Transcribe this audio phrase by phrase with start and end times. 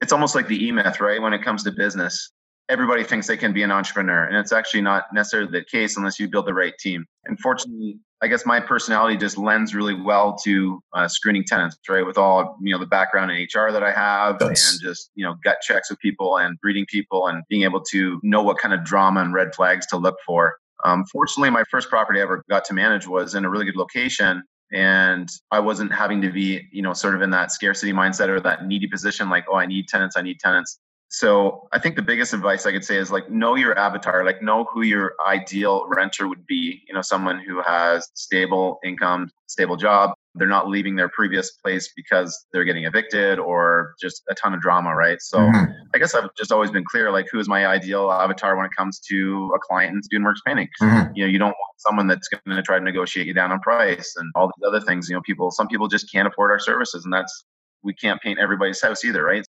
[0.00, 1.20] it's almost like the E myth, right?
[1.20, 2.30] When it comes to business,
[2.68, 6.18] everybody thinks they can be an entrepreneur, and it's actually not necessarily the case unless
[6.20, 7.06] you build the right team.
[7.24, 12.04] Unfortunately, I guess my personality just lends really well to uh, screening tenants, right?
[12.04, 15.36] With all you know the background in HR that I have, and just you know
[15.44, 18.84] gut checks with people and reading people and being able to know what kind of
[18.84, 20.56] drama and red flags to look for.
[20.84, 23.76] Um, fortunately, my first property I ever got to manage was in a really good
[23.76, 24.42] location,
[24.72, 28.40] and I wasn't having to be you know sort of in that scarcity mindset or
[28.40, 30.78] that needy position, like oh I need tenants, I need tenants.
[31.10, 34.42] So i think the biggest advice i could say is like know your avatar like
[34.42, 39.76] know who your ideal renter would be you know someone who has stable income stable
[39.76, 44.54] job they're not leaving their previous place because they're getting evicted or just a ton
[44.54, 45.72] of drama right so mm-hmm.
[45.94, 48.72] i guess i've just always been clear like who is my ideal avatar when it
[48.76, 51.10] comes to a client in student works painting mm-hmm.
[51.14, 53.60] you know you don't want someone that's going to try to negotiate you down on
[53.60, 56.58] price and all these other things you know people some people just can't afford our
[56.58, 57.44] services and that's
[57.82, 59.44] we can't paint everybody's house either right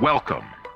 [0.00, 0.44] Welcome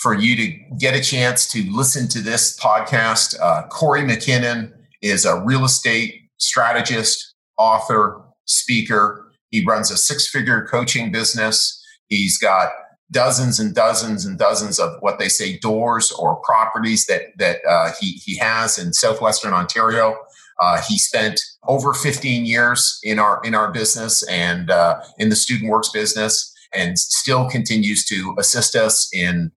[0.00, 3.38] for you to get a chance to listen to this podcast.
[3.40, 9.30] Uh, Corey McKinnon is a real estate strategist, author, speaker.
[9.50, 11.76] He runs a six figure coaching business.
[12.06, 12.70] He's got
[13.12, 17.90] dozens and dozens and dozens of what they say doors or properties that that uh,
[18.00, 20.16] he he has in southwestern Ontario.
[20.62, 25.36] Uh, he spent over 15 years in our in our business and uh, in the
[25.36, 29.50] student works business and still continues to assist us in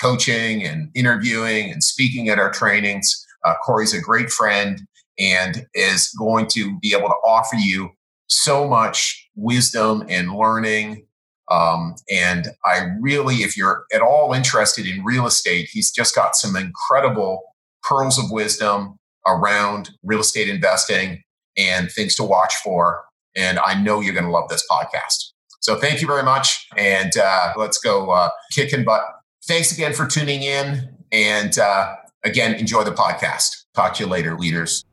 [0.00, 3.24] coaching and interviewing and speaking at our trainings.
[3.44, 4.80] Uh, Corey's a great friend
[5.18, 7.90] and is going to be able to offer you
[8.28, 11.06] so much wisdom and learning.
[11.50, 16.34] Um, and I really, if you're at all interested in real estate, he's just got
[16.34, 17.42] some incredible
[17.82, 18.96] pearls of wisdom
[19.26, 21.22] around real estate investing
[21.56, 23.04] and things to watch for.
[23.36, 25.32] And I know you're going to love this podcast.
[25.60, 26.66] So thank you very much.
[26.76, 29.02] And uh, let's go uh, kicking butt.
[29.46, 30.88] Thanks again for tuning in.
[31.12, 33.64] And uh, again, enjoy the podcast.
[33.74, 34.84] Talk to you later, leaders.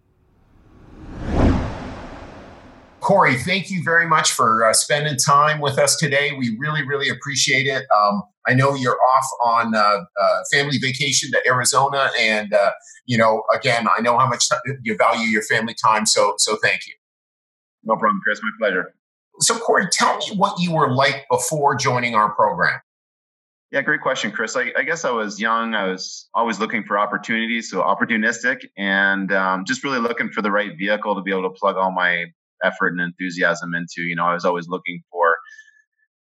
[3.00, 6.32] Corey, thank you very much for uh, spending time with us today.
[6.38, 7.86] We really, really appreciate it.
[7.98, 12.72] Um, I know you're off on uh, uh, family vacation to Arizona, and uh,
[13.06, 14.46] you know, again, I know how much
[14.84, 16.06] you value your family time.
[16.06, 16.94] So, so thank you.
[17.84, 18.40] No problem, Chris.
[18.42, 18.94] My pleasure.
[19.40, 22.80] So, Corey, tell me what you were like before joining our program.
[23.74, 24.56] Yeah, great question, Chris.
[24.56, 25.74] I, I guess I was young.
[25.74, 30.52] I was always looking for opportunities, so opportunistic, and um, just really looking for the
[30.52, 32.26] right vehicle to be able to plug all my
[32.64, 34.04] effort and enthusiasm into.
[34.04, 35.36] You know, I was always looking for.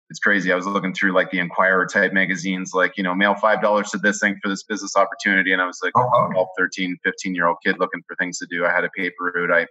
[0.09, 0.51] It's crazy.
[0.51, 3.97] I was looking through like the Inquirer type magazines, like, you know, mail $5 to
[3.99, 5.53] this thing for this business opportunity.
[5.53, 8.47] And I was like oh, 12, 13, 15 year old kid looking for things to
[8.49, 8.65] do.
[8.65, 9.51] I had a paper route.
[9.51, 9.67] I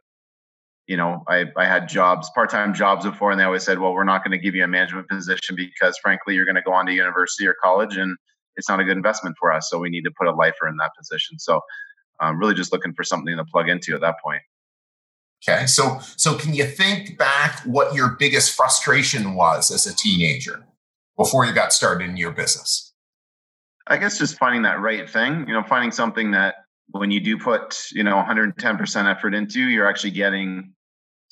[0.92, 4.04] you know, I, I had jobs, part-time jobs before, and they always said, well, we're
[4.04, 6.84] not going to give you a management position because frankly, you're going to go on
[6.84, 8.14] to university or college and
[8.56, 9.70] it's not a good investment for us.
[9.70, 11.38] So we need to put a lifer in that position.
[11.38, 11.62] So
[12.20, 14.42] I'm really just looking for something to plug into at that point.
[15.48, 15.64] Okay.
[15.64, 20.66] So, so can you think back what your biggest frustration was as a teenager
[21.16, 22.92] before you got started in your business?
[23.86, 26.56] I guess just finding that right thing, you know, finding something that
[26.92, 30.72] when you do put you know 110% effort into you're actually getting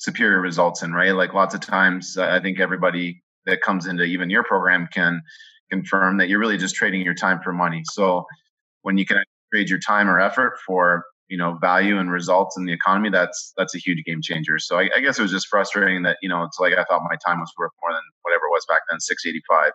[0.01, 1.13] superior results in right?
[1.13, 5.21] Like lots of times uh, i think everybody that comes into even your program can
[5.71, 7.81] confirm that you're really just trading your time for money.
[7.85, 8.25] So
[8.81, 12.65] when you can trade your time or effort for you know value and results in
[12.65, 14.59] the economy that's that's a huge game changer.
[14.59, 17.01] So I, I guess it was just frustrating that you know it's like i thought
[17.09, 19.71] my time was worth more than whatever it was back then 685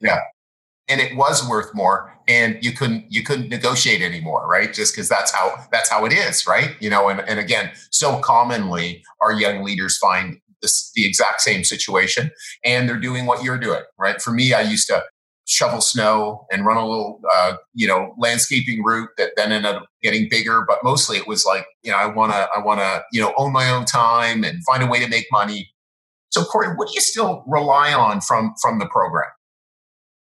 [0.00, 0.20] yeah
[0.88, 4.72] and it was worth more and you couldn't you couldn't negotiate anymore right?
[4.72, 6.76] Just because that's how that's how it is right?
[6.80, 11.64] You know and, and again so commonly our young leaders find this the exact same
[11.64, 12.30] situation
[12.64, 14.20] and they're doing what you're doing right?
[14.20, 15.02] For me i used to
[15.44, 19.86] shovel snow and run a little uh, you know landscaping route that then ended up
[20.02, 23.02] getting bigger but mostly it was like you know i want to i want to
[23.12, 25.68] you know own my own time and find a way to make money.
[26.30, 29.30] So corey what do you still rely on from from the program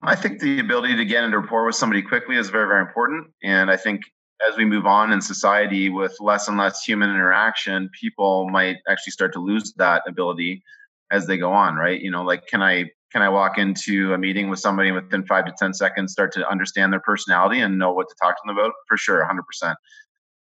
[0.01, 3.31] I think the ability to get into rapport with somebody quickly is very, very important.
[3.43, 4.01] And I think
[4.47, 9.11] as we move on in society with less and less human interaction, people might actually
[9.11, 10.63] start to lose that ability
[11.11, 11.99] as they go on, right?
[11.99, 15.45] You know, like, can I can I walk into a meeting with somebody within five
[15.45, 18.55] to 10 seconds, start to understand their personality and know what to talk to them
[18.55, 18.73] about?
[18.87, 19.75] For sure, 100%.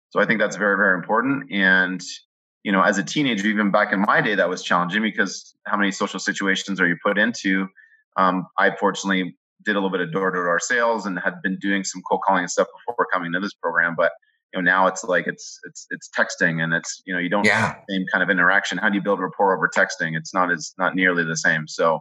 [0.08, 1.52] So I think that's very, very important.
[1.52, 2.02] And,
[2.62, 5.76] you know, as a teenager, even back in my day, that was challenging because how
[5.76, 7.68] many social situations are you put into?
[8.16, 11.58] Um, I fortunately did a little bit of door to door sales and had been
[11.58, 13.94] doing some cold calling and stuff before coming to this program.
[13.96, 14.12] But
[14.52, 17.44] you know, now it's like it's it's it's texting and it's you know you don't
[17.44, 17.68] yeah.
[17.68, 18.78] have the same kind of interaction.
[18.78, 20.16] How do you build rapport over texting?
[20.16, 21.66] It's not as not nearly the same.
[21.66, 22.00] So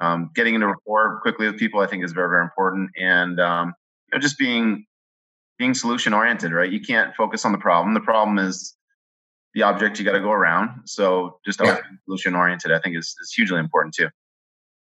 [0.00, 2.90] um, getting into rapport quickly with people, I think, is very very important.
[3.00, 3.74] And um,
[4.12, 4.84] you know, just being
[5.58, 6.70] being solution oriented, right?
[6.70, 7.94] You can't focus on the problem.
[7.94, 8.76] The problem is
[9.54, 10.82] the object you got to go around.
[10.84, 11.78] So just yeah.
[12.04, 14.08] solution oriented, I think, is is hugely important too.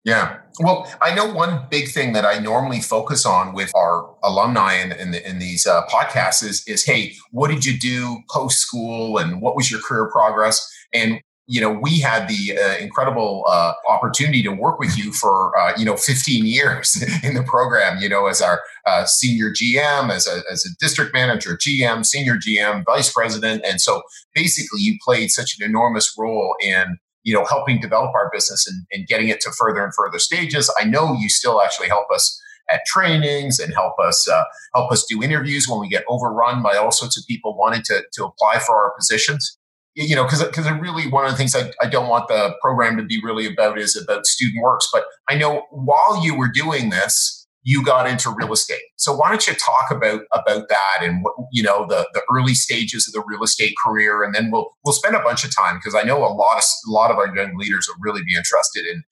[0.07, 0.39] Yeah.
[0.61, 4.93] Well, I know one big thing that I normally focus on with our alumni in,
[4.93, 9.19] in, the, in these uh, podcasts is, is, hey, what did you do post school
[9.19, 10.65] and what was your career progress?
[10.95, 15.57] And you know, we had the uh, incredible uh, opportunity to work with you for,
[15.57, 20.11] uh, you know, 15 years in the program, you know, as our uh, senior GM,
[20.11, 23.65] as a, as a district manager, GM, senior GM, vice president.
[23.65, 24.03] And so
[24.35, 28.87] basically you played such an enormous role in you know, helping develop our business and,
[28.93, 30.73] and getting it to further and further stages.
[30.81, 32.41] I know you still actually help us
[32.71, 34.45] at trainings and help us uh,
[34.77, 38.05] help us do interviews when we get overrun by all sorts of people wanting to
[38.13, 39.59] to apply for our positions.
[39.97, 42.97] You know, because because really one of the things I, I don't want the program
[42.97, 44.89] to be really about is about student works.
[44.93, 48.85] But I know while you were doing this, you got into real estate.
[48.95, 52.55] So why don't you talk about about that and what you know the the early
[52.55, 55.77] stages of the real estate career, and then we'll we'll spend a bunch of time
[55.77, 58.37] because I know a lot of a lot of our young leaders will really be
[58.37, 59.03] interested in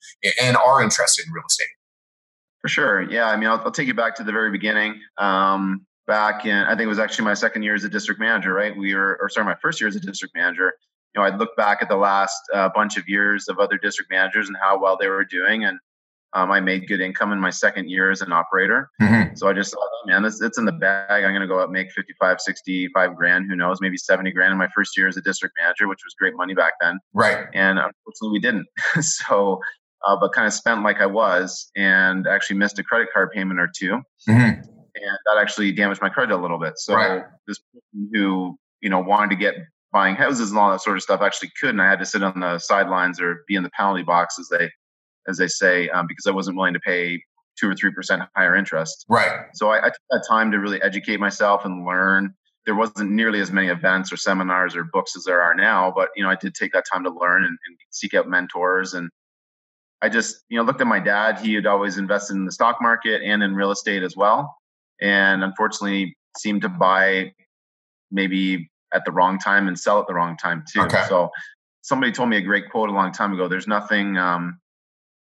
[0.41, 1.67] and are interested in real estate.
[2.61, 3.27] For sure, yeah.
[3.27, 5.01] I mean, I'll, I'll take you back to the very beginning.
[5.17, 8.53] Um, back in, I think it was actually my second year as a district manager.
[8.53, 10.73] Right, we were, or sorry, my first year as a district manager.
[11.13, 14.11] You know, I'd look back at the last uh, bunch of years of other district
[14.11, 15.77] managers and how well they were doing, and
[16.35, 18.89] um, I made good income in my second year as an operator.
[19.01, 19.35] Mm-hmm.
[19.35, 21.23] So I just thought, man, it's, it's in the bag.
[21.23, 24.57] I'm going to go out make 55, 65 grand, who knows, maybe 70 grand in
[24.57, 26.99] my first year as a district manager, which was great money back then.
[27.13, 27.45] Right.
[27.53, 28.67] And unfortunately, we didn't.
[29.01, 29.61] so,
[30.05, 33.59] uh, but kind of spent like I was and actually missed a credit card payment
[33.59, 34.61] or 2 mm-hmm.
[34.97, 36.73] And that actually damaged my credit a little bit.
[36.77, 37.23] So right.
[37.47, 39.55] this person who, you know, wanted to get
[39.91, 41.81] buying houses and all that sort of stuff actually couldn't.
[41.81, 44.69] I had to sit on the sidelines or be in the penalty box as they
[45.27, 47.21] as they say, um, because I wasn't willing to pay
[47.57, 49.05] two or three percent higher interest.
[49.09, 49.45] Right.
[49.53, 52.33] So I, I, took that time to really educate myself and learn.
[52.65, 56.09] There wasn't nearly as many events or seminars or books as there are now, but
[56.15, 58.93] you know, I did take that time to learn and, and seek out mentors.
[58.93, 59.09] And
[60.01, 61.39] I just, you know, looked at my dad.
[61.39, 64.55] He had always invested in the stock market and in real estate as well,
[65.01, 67.33] and unfortunately, seemed to buy
[68.11, 70.81] maybe at the wrong time and sell at the wrong time too.
[70.81, 71.03] Okay.
[71.07, 71.29] So
[71.81, 73.47] somebody told me a great quote a long time ago.
[73.47, 74.59] There's nothing um,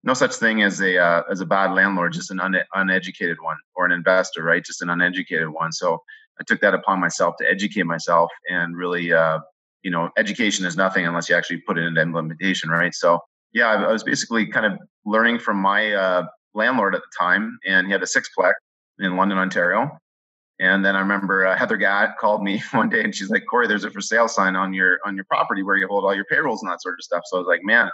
[0.07, 3.57] no such thing as a uh, as a bad landlord, just an un- uneducated one,
[3.75, 4.65] or an investor, right?
[4.65, 5.73] Just an uneducated one.
[5.73, 6.03] So
[6.41, 9.41] I took that upon myself to educate myself and really, uh,
[9.83, 12.95] you know, education is nothing unless you actually put it into implementation, right?
[12.95, 13.19] So
[13.53, 17.87] yeah, I, was basically kind of learning from my uh, landlord at the time, and
[17.87, 18.53] he had a sixplex
[19.01, 19.91] in London, Ontario.
[20.61, 23.67] And then I remember uh, Heather Gatt called me one day, and she's like, "Corey,
[23.67, 26.25] there's a for sale sign on your on your property where you hold all your
[26.27, 27.91] payrolls and that sort of stuff." So I was like, "Man,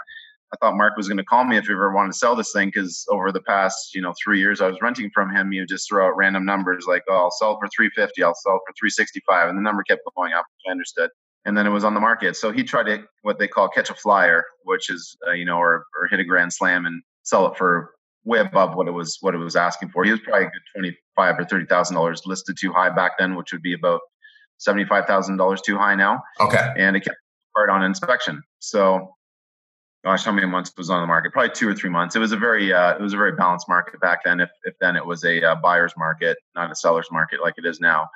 [0.52, 2.52] I thought Mark was going to call me if he ever wanted to sell this
[2.52, 5.52] thing because over the past, you know, three years I was renting from him.
[5.52, 8.74] You just throw out random numbers like, "Oh, I'll sell for 350, I'll sell for
[8.78, 10.44] 365," and the number kept going up.
[10.68, 11.10] I understood,
[11.46, 12.36] and then it was on the market.
[12.36, 15.56] So he tried to what they call catch a flyer, which is, uh, you know,
[15.56, 17.92] or or hit a grand slam and sell it for
[18.24, 20.04] way above what it was what it was asking for.
[20.04, 23.12] He was probably a good twenty five or thirty thousand dollars listed too high back
[23.18, 24.00] then, which would be about
[24.58, 26.22] seventy five thousand dollars too high now.
[26.40, 27.16] Okay, and it kept
[27.56, 28.42] hard on inspection.
[28.58, 29.14] So
[30.04, 31.32] gosh, how many months was on the market?
[31.32, 32.16] Probably two or three months.
[32.16, 34.40] It was a very, uh, it was a very balanced market back then.
[34.40, 37.64] If, if then it was a uh, buyer's market, not a seller's market like it
[37.64, 38.08] is now.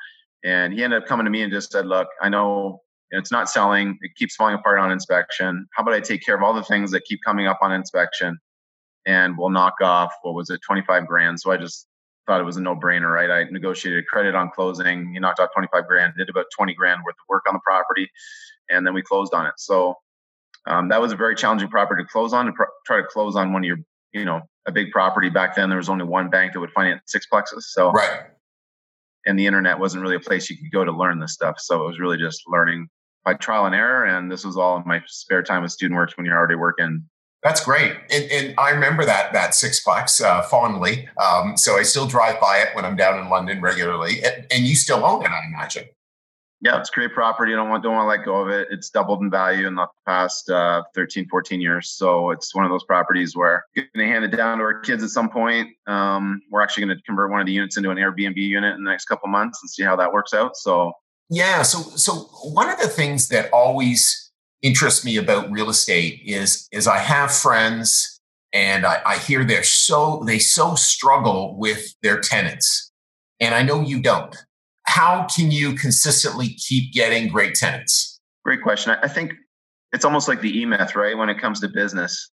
[0.44, 3.48] And he ended up coming to me and just said, "Look, I know it's not
[3.48, 3.98] selling.
[4.02, 5.66] It keeps falling apart on inspection.
[5.72, 8.38] How about I take care of all the things that keep coming up on inspection,
[9.06, 11.86] and we'll knock off what was it, twenty five grand?" So I just
[12.26, 13.30] thought it was a no brainer, right?
[13.30, 15.12] I negotiated credit on closing.
[15.12, 17.60] He knocked off twenty five grand, did about twenty grand worth of work on the
[17.60, 18.10] property,
[18.68, 19.54] and then we closed on it.
[19.56, 19.96] So
[20.66, 22.46] um, that was a very challenging property to close on.
[22.46, 22.52] To
[22.86, 23.78] try to close on one of your,
[24.12, 25.68] you know, a big property back then.
[25.68, 27.62] There was only one bank that would finance six sixplexes.
[27.62, 28.20] So right.
[29.26, 31.58] And the internet wasn't really a place you could go to learn this stuff.
[31.58, 32.88] So it was really just learning
[33.24, 34.04] by trial and error.
[34.04, 37.04] And this was all in my spare time with student works when you're already working.
[37.42, 41.08] That's great, and, and I remember that that sixplex uh, fondly.
[41.22, 44.66] Um, so I still drive by it when I'm down in London regularly, and, and
[44.66, 45.84] you still own it, I imagine.
[46.62, 47.52] Yeah, it's great property.
[47.52, 48.68] I don't want don't want to let go of it.
[48.70, 51.90] It's doubled in value in the past uh, 13, 14 years.
[51.90, 54.80] So it's one of those properties where we're going to hand it down to our
[54.80, 55.68] kids at some point.
[55.86, 58.84] Um, we're actually going to convert one of the units into an Airbnb unit in
[58.84, 60.56] the next couple months and see how that works out.
[60.56, 60.92] So
[61.28, 62.12] yeah, so so
[62.52, 64.30] one of the things that always
[64.62, 68.18] interests me about real estate is is I have friends
[68.54, 72.90] and I, I hear they're so they so struggle with their tenants,
[73.40, 74.34] and I know you don't
[74.86, 78.20] how can you consistently keep getting great tenants?
[78.44, 78.96] Great question.
[79.02, 79.34] I think
[79.92, 81.16] it's almost like the E myth, right?
[81.16, 82.30] When it comes to business,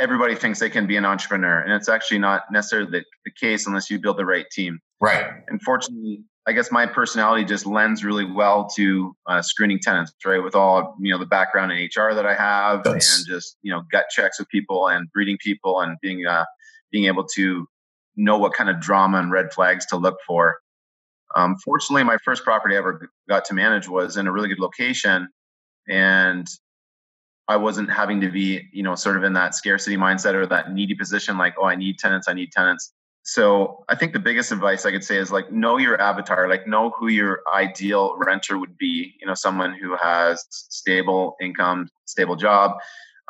[0.00, 3.66] everybody thinks they can be an entrepreneur, and it's actually not necessarily the, the case
[3.66, 4.80] unless you build the right team.
[5.00, 5.26] Right.
[5.48, 10.42] Unfortunately, I guess my personality just lends really well to uh, screening tenants, right?
[10.42, 13.82] With all you know, the background in HR that I have, and just you know,
[13.92, 16.44] gut checks with people and breeding people, and being uh,
[16.90, 17.66] being able to
[18.16, 20.58] know what kind of drama and red flags to look for.
[21.36, 24.58] Um, fortunately, my first property I ever got to manage was in a really good
[24.58, 25.28] location,
[25.88, 26.46] and
[27.48, 30.72] I wasn't having to be, you know, sort of in that scarcity mindset or that
[30.72, 32.92] needy position, like, oh, I need tenants, I need tenants.
[33.22, 36.66] So I think the biggest advice I could say is like know your avatar, like
[36.66, 39.14] know who your ideal renter would be.
[39.20, 42.72] You know, someone who has stable income, stable job,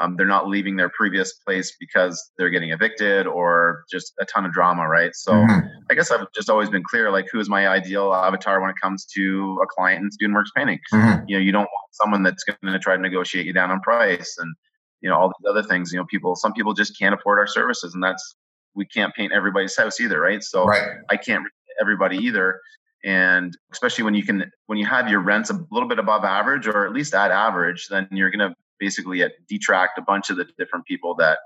[0.01, 4.47] um, they're not leaving their previous place because they're getting evicted or just a ton
[4.47, 5.15] of drama, right?
[5.15, 5.67] So mm-hmm.
[5.91, 8.77] I guess I've just always been clear, like who is my ideal avatar when it
[8.81, 10.79] comes to a client in Student Works Painting.
[10.93, 11.25] Mm-hmm.
[11.29, 13.81] You know, you don't want someone that's going to try to negotiate you down on
[13.81, 14.55] price and
[15.01, 15.93] you know all these other things.
[15.93, 18.37] You know, people, some people just can't afford our services, and that's
[18.75, 20.43] we can't paint everybody's house either, right?
[20.43, 20.99] So right.
[21.11, 21.45] I can't
[21.81, 22.61] everybody either
[23.05, 26.67] and especially when you can when you have your rents a little bit above average
[26.67, 30.37] or at least at average then you're going to basically it detract a bunch of
[30.37, 31.39] the different people that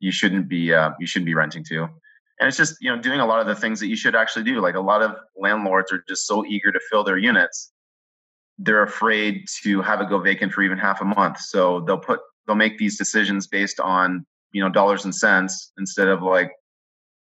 [0.00, 1.88] you shouldn't be uh, you shouldn't be renting to.
[2.40, 4.44] And it's just you know doing a lot of the things that you should actually
[4.44, 4.60] do.
[4.60, 7.72] Like a lot of landlords are just so eager to fill their units
[8.58, 11.38] they're afraid to have it go vacant for even half a month.
[11.38, 16.08] So they'll put they'll make these decisions based on you know dollars and cents instead
[16.08, 16.52] of like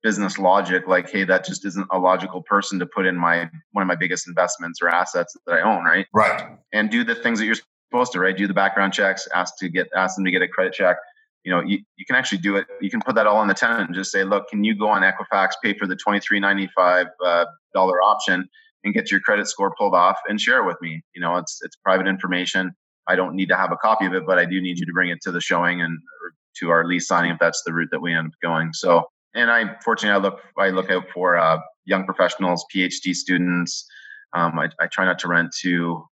[0.03, 3.81] business logic like hey that just isn't a logical person to put in my one
[3.81, 6.05] of my biggest investments or assets that i own right?
[6.13, 6.57] Right.
[6.73, 7.55] And do the things that you're
[7.95, 8.35] supposed to, right?
[8.35, 10.97] Do the background checks, ask to get ask them to get a credit check.
[11.43, 12.65] You know, you, you can actually do it.
[12.81, 14.87] You can put that all on the tenant and just say, look, can you go
[14.89, 18.49] on Equifax, pay for the twenty three ninety five uh, dollar option,
[18.83, 21.01] and get your credit score pulled off and share it with me?
[21.13, 22.75] You know, it's it's private information.
[23.07, 24.93] I don't need to have a copy of it, but I do need you to
[24.93, 25.99] bring it to the showing and
[26.57, 28.73] to our lease signing if that's the route that we end up going.
[28.73, 29.03] So,
[29.35, 33.85] and I fortunately I look I look out for uh, young professionals, PhD students.
[34.33, 36.03] Um, I, I try not to rent to,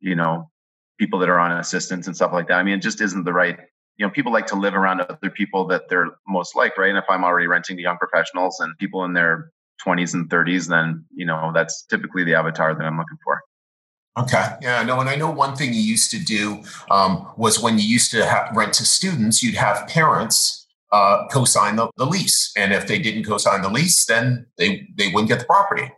[0.00, 0.50] you know,
[0.98, 2.54] people that are on assistance and stuff like that.
[2.54, 3.58] I mean, it just isn't the right.
[3.96, 6.88] You know, people like to live around other people that they're most like, right?
[6.88, 9.50] And if I'm already renting to young professionals and people in their
[9.84, 13.40] 20s and 30s, then you know that's typically the avatar that I'm looking for.
[14.18, 14.56] Okay.
[14.60, 14.82] Yeah.
[14.82, 14.98] No.
[15.00, 18.26] And I know one thing you used to do um, was when you used to
[18.26, 22.98] have, rent to students, you'd have parents uh, co-sign the, the lease, and if they
[22.98, 25.92] didn't co-sign the lease, then they they wouldn't get the property.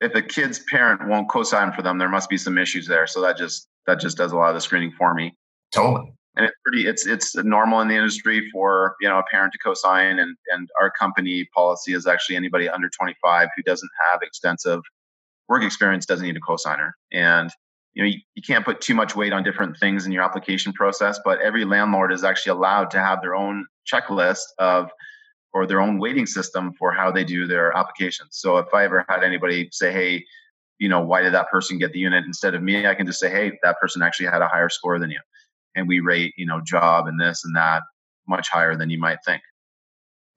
[0.00, 3.06] If a kid's parent won't co-sign for them, there must be some issues there.
[3.06, 5.34] So that just that just does a lot of the screening for me.
[5.72, 6.12] Totally.
[6.36, 9.58] And it's pretty it's it's normal in the industry for you know a parent to
[9.58, 14.80] co-sign and and our company policy is actually anybody under 25 who doesn't have extensive
[15.48, 16.94] work experience doesn't need a co-signer.
[17.12, 17.50] And
[17.94, 20.72] you know you, you can't put too much weight on different things in your application
[20.72, 24.90] process, but every landlord is actually allowed to have their own checklist of
[25.52, 28.28] or their own weighting system for how they do their applications.
[28.36, 30.24] So if I ever had anybody say, "Hey,
[30.80, 32.86] you know, why did that person get the unit instead of me?
[32.86, 35.20] I can just say, hey, that person actually had a higher score than you.
[35.76, 37.82] And we rate, you know, job and this and that
[38.26, 39.42] much higher than you might think.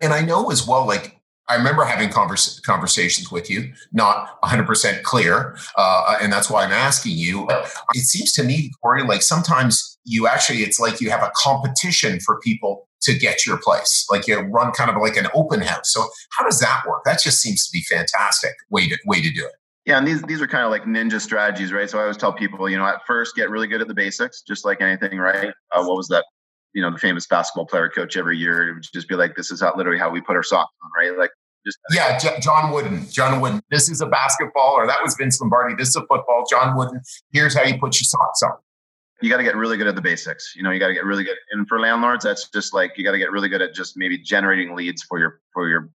[0.02, 5.04] And I know as well, like, I remember having converse, conversations with you, not 100%
[5.04, 5.58] clear.
[5.78, 7.48] Uh, and that's why I'm asking you.
[7.94, 12.20] It seems to me, Corey, like sometimes you actually, it's like you have a competition
[12.20, 14.06] for people to get your place.
[14.10, 15.94] Like you run kind of like an open house.
[15.94, 16.08] So
[16.38, 17.04] how does that work?
[17.06, 19.54] That just seems to be fantastic way to way to do it.
[19.86, 21.90] Yeah, and these these are kind of like ninja strategies, right?
[21.90, 24.42] So I always tell people, you know, at first get really good at the basics,
[24.42, 25.54] just like anything, right?
[25.72, 26.24] Uh, what was that?
[26.74, 29.52] You know, the famous basketball player coach every year it would just be like, "This
[29.52, 31.18] is how literally how we put our socks on," right?
[31.18, 31.32] Like
[31.66, 33.62] just yeah, J- John Wooden, John Wooden.
[33.72, 35.76] This is a basketball, or that was Vince Lombardi.
[35.76, 36.46] This is a football.
[36.50, 37.02] John Wooden.
[37.32, 38.52] Here's how you put your socks on.
[39.22, 40.54] You got to get really good at the basics.
[40.56, 41.38] You know, you got to get really good.
[41.52, 44.18] And for landlords, that's just like you got to get really good at just maybe
[44.18, 45.90] generating leads for your for your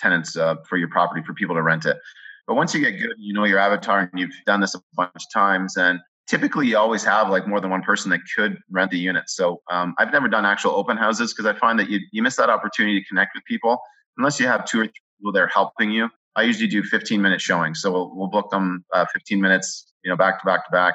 [0.00, 1.98] tenants uh, for your property for people to rent it.
[2.46, 5.10] But once you get good, you know your avatar and you've done this a bunch
[5.14, 8.90] of times, and typically you always have like more than one person that could rent
[8.90, 9.24] the unit.
[9.28, 12.36] So um, I've never done actual open houses because I find that you, you miss
[12.36, 13.80] that opportunity to connect with people
[14.16, 16.08] unless you have two or three people there helping you.
[16.34, 17.82] I usually do 15 minute showings.
[17.82, 20.94] So we'll, we'll book them uh, 15 minutes, you know, back to back to back.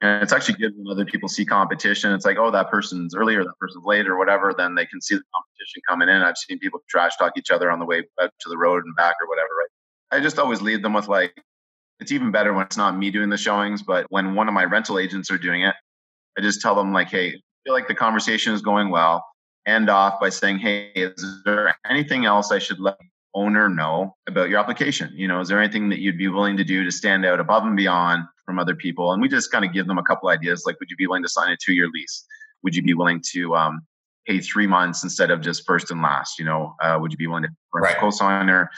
[0.00, 2.12] And it's actually good when other people see competition.
[2.12, 4.52] It's like, oh, that person's earlier, that person's late, or whatever.
[4.56, 6.22] Then they can see the competition coming in.
[6.22, 8.94] I've seen people trash talk each other on the way out to the road and
[8.96, 9.48] back or whatever.
[9.58, 9.73] Right.
[10.14, 11.34] I just always lead them with like,
[12.00, 14.64] it's even better when it's not me doing the showings, but when one of my
[14.64, 15.74] rental agents are doing it,
[16.38, 19.24] I just tell them like, hey, I feel like the conversation is going well.
[19.66, 22.96] End off by saying, hey, is there anything else I should let
[23.34, 25.10] owner know about your application?
[25.14, 27.64] You know, is there anything that you'd be willing to do to stand out above
[27.64, 29.12] and beyond from other people?
[29.12, 31.22] And we just kind of give them a couple ideas, like, would you be willing
[31.22, 32.24] to sign a two-year lease?
[32.62, 33.80] Would you be willing to um,
[34.26, 36.38] pay three months instead of just first and last?
[36.38, 37.96] You know, uh, would you be willing to right.
[37.96, 38.70] co-signer?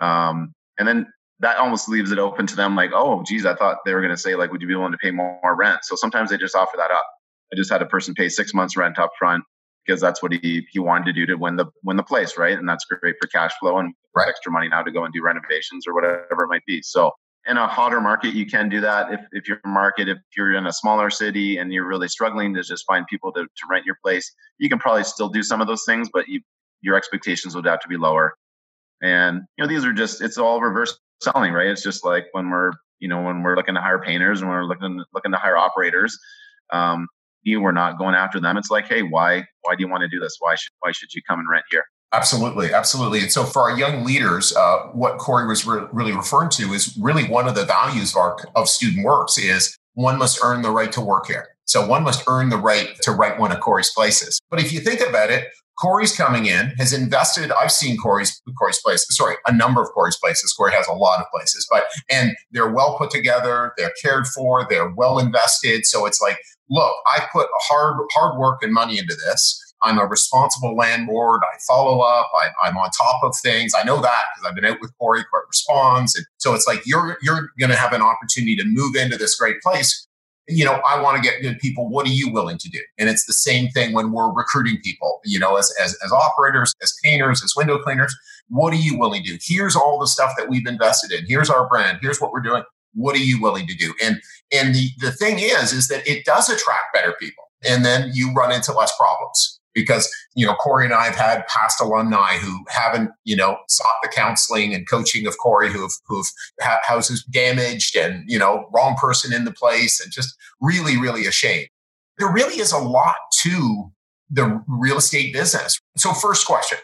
[0.00, 1.06] Um, and then
[1.38, 4.10] that almost leaves it open to them, like, oh, geez, I thought they were going
[4.10, 5.84] to say, like, would you be willing to pay more, more rent?
[5.84, 7.06] So sometimes they just offer that up.
[7.52, 9.44] I just had a person pay six months rent up front
[9.86, 12.58] because that's what he he wanted to do to win the win the place, right?
[12.58, 14.28] And that's great for cash flow and right.
[14.28, 16.82] extra money now to go and do renovations or whatever it might be.
[16.82, 17.12] So
[17.46, 19.12] in a hotter market, you can do that.
[19.12, 22.62] If if your market, if you're in a smaller city and you're really struggling to
[22.64, 25.68] just find people to, to rent your place, you can probably still do some of
[25.68, 26.40] those things, but you,
[26.80, 28.34] your expectations would have to be lower.
[29.02, 31.66] And you know, these are just it's all reverse selling, right?
[31.66, 34.64] It's just like when we're you know when we're looking to hire painters and we're
[34.64, 36.18] looking looking to hire operators.
[36.72, 37.08] Um,
[37.42, 38.56] you were not going after them.
[38.56, 40.36] It's like, hey, why why do you want to do this?
[40.40, 41.84] Why should why should you come and rent here?
[42.12, 43.20] Absolutely, absolutely.
[43.20, 46.96] And so, for our young leaders, uh, what Corey was re- really referring to is
[47.00, 50.70] really one of the values of our of Student Works is one must earn the
[50.70, 51.48] right to work here.
[51.64, 54.40] So one must earn the right to rent one of Corey's places.
[54.50, 55.48] But if you think about it,
[55.80, 57.50] Corey's coming in, has invested.
[57.52, 59.04] I've seen Corey's Corey's place.
[59.10, 60.52] Sorry, a number of Corey's places.
[60.52, 63.72] Corey has a lot of places, but and they're well put together.
[63.76, 64.66] They're cared for.
[64.68, 65.86] They're well invested.
[65.86, 66.38] So it's like
[66.70, 69.58] look, I put hard hard work and money into this.
[69.84, 71.40] I'm a responsible landlord.
[71.42, 72.28] I follow up.
[72.62, 73.72] I, am on top of things.
[73.76, 75.24] I know that because I've been out with Corey.
[75.24, 78.94] Corey responds, and so it's like you're you're going to have an opportunity to move
[78.94, 80.06] into this great place.
[80.48, 81.88] You know, I want to get good people.
[81.88, 82.80] What are you willing to do?
[82.98, 85.20] And it's the same thing when we're recruiting people.
[85.24, 88.14] You know, as as, as operators, as painters, as window cleaners.
[88.48, 89.38] What are you willing to do?
[89.40, 91.24] Here's all the stuff that we've invested in.
[91.26, 91.98] Here's our brand.
[92.02, 92.64] Here's what we're doing
[92.94, 94.20] what are you willing to do and
[94.52, 98.32] and the the thing is is that it does attract better people and then you
[98.34, 102.64] run into less problems because you know corey and i have had past alumni who
[102.68, 106.30] haven't you know sought the counseling and coaching of corey who've who've
[106.60, 111.26] ha- houses damaged and you know wrong person in the place and just really really
[111.26, 111.68] ashamed
[112.18, 113.90] there really is a lot to
[114.30, 116.78] the real estate business so first question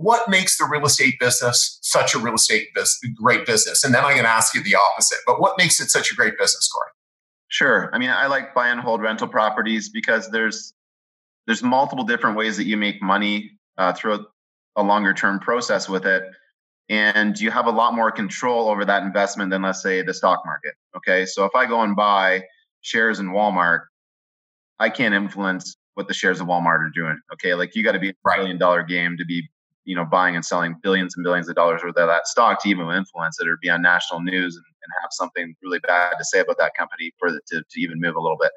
[0.00, 3.84] what makes the real estate business such a real estate business, great business?
[3.84, 5.18] And then I'm going to ask you the opposite.
[5.26, 6.90] But what makes it such a great business, Corey?
[7.48, 7.90] Sure.
[7.92, 10.72] I mean, I like buy and hold rental properties because there's
[11.50, 14.24] there's multiple different ways that you make money uh, through
[14.76, 16.22] a longer term process with it,
[16.88, 20.42] and you have a lot more control over that investment than let's say the stock
[20.46, 20.74] market.
[20.96, 22.44] Okay, so if I go and buy
[22.82, 23.86] shares in Walmart,
[24.78, 27.18] I can't influence what the shares of Walmart are doing.
[27.32, 29.42] Okay, like you got to be a billion dollar game to be
[29.84, 32.68] you know buying and selling billions and billions of dollars worth of that stock to
[32.68, 36.24] even influence it or be on national news and, and have something really bad to
[36.24, 38.52] say about that company for it to, to even move a little bit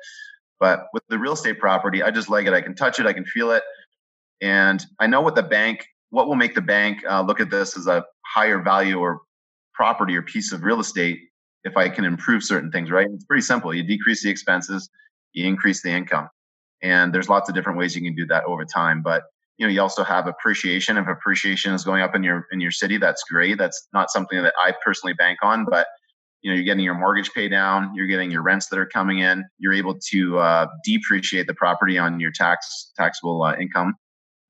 [0.64, 2.54] but with the real estate property i just like it.
[2.54, 3.06] I can touch it.
[3.06, 3.64] I can feel it.
[4.42, 7.78] And i know what the bank what will make the bank uh, look at this
[7.78, 9.22] as a higher value or
[9.74, 11.20] property or piece of real estate
[11.70, 13.08] if i can improve certain things right?
[13.14, 13.74] It's pretty simple.
[13.74, 14.90] You decrease the expenses
[15.34, 16.30] you increase the income.
[16.82, 19.02] And there's lots of different ways you can do that over time.
[19.02, 19.24] But
[19.58, 20.98] you know you also have appreciation.
[20.98, 23.58] If appreciation is going up in your in your city that's great.
[23.58, 25.88] That's not something that i personally bank on but
[26.44, 29.20] you know you're getting your mortgage pay down you're getting your rents that are coming
[29.20, 33.96] in you're able to uh, depreciate the property on your tax taxable uh, income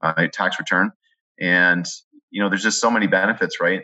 [0.02, 0.92] uh, tax return
[1.40, 1.86] and
[2.32, 3.84] you know there's just so many benefits right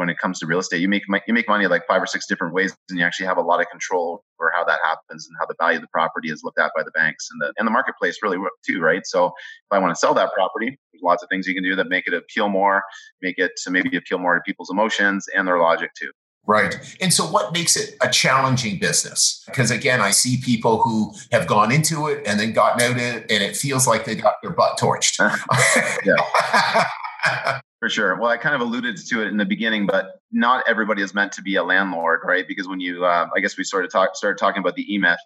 [0.00, 0.80] when it comes to real estate.
[0.80, 3.36] You make you make money like five or six different ways, and you actually have
[3.36, 6.30] a lot of control over how that happens and how the value of the property
[6.30, 9.04] is looked at by the banks and the and the marketplace really too, right?
[9.04, 9.32] So if
[9.70, 12.06] I want to sell that property, there's lots of things you can do that make
[12.06, 12.82] it appeal more,
[13.20, 16.10] make it to maybe appeal more to people's emotions and their logic too.
[16.46, 16.74] Right.
[17.00, 19.44] And so, what makes it a challenging business?
[19.46, 22.96] Because again, I see people who have gone into it and then gotten out of
[22.96, 25.18] it, and it feels like they got their butt torched.
[26.04, 27.60] yeah.
[27.80, 28.18] For sure.
[28.18, 31.32] Well, I kind of alluded to it in the beginning, but not everybody is meant
[31.32, 32.46] to be a landlord, right?
[32.46, 34.98] Because when you, uh, I guess we sort of talk, started talking about the E
[34.98, 35.18] Myth,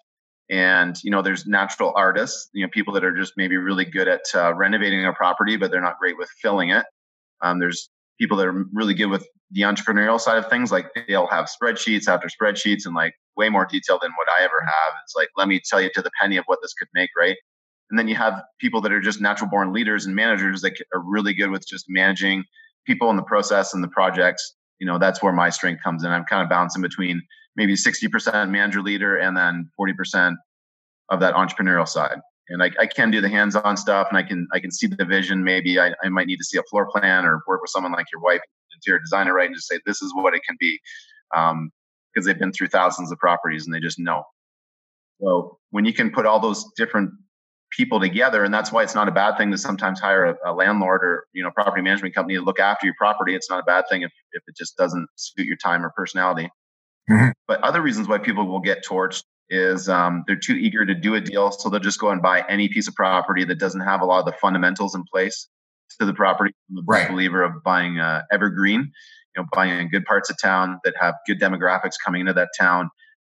[0.49, 4.07] and you know, there's natural artists, you know, people that are just maybe really good
[4.07, 6.85] at uh, renovating a property, but they're not great with filling it.
[7.41, 11.27] Um, there's people that are really good with the entrepreneurial side of things, like they'll
[11.27, 14.93] have spreadsheets after spreadsheets and like way more detail than what I ever have.
[15.03, 17.37] It's like, let me tell you to the penny of what this could make, right?
[17.89, 21.01] And then you have people that are just natural born leaders and managers that are
[21.05, 22.43] really good with just managing
[22.87, 26.11] people in the process and the projects you know, that's where my strength comes in.
[26.11, 27.21] I'm kind of bouncing between
[27.55, 30.35] maybe 60% manager leader and then 40%
[31.09, 32.19] of that entrepreneurial side.
[32.49, 35.05] And I, I can do the hands-on stuff and I can I can see the
[35.05, 35.43] vision.
[35.43, 38.05] Maybe I, I might need to see a floor plan or work with someone like
[38.13, 38.41] your wife,
[38.73, 39.47] interior designer, right?
[39.47, 40.79] And just say, this is what it can be.
[41.35, 41.71] Um,
[42.13, 44.23] because they've been through thousands of properties and they just know.
[45.21, 47.11] So when you can put all those different
[47.71, 50.53] people together and that's why it's not a bad thing to sometimes hire a, a,
[50.53, 53.63] landlord or you know property management company to look after your property it's not a
[53.63, 56.49] bad thing if, if it just doesn't suit your time or personality
[57.09, 57.29] mm-hmm.
[57.47, 61.15] but other reasons why people will get torched is um, they're too eager to do
[61.15, 64.01] a deal so they'll just go and buy any piece of property that doesn't have
[64.01, 65.47] a lot of the fundamentals in place
[65.99, 67.09] to the property i'm a right.
[67.09, 71.13] believer of buying uh, evergreen you know buying in good parts of town that have
[71.27, 72.89] good demographics coming into that town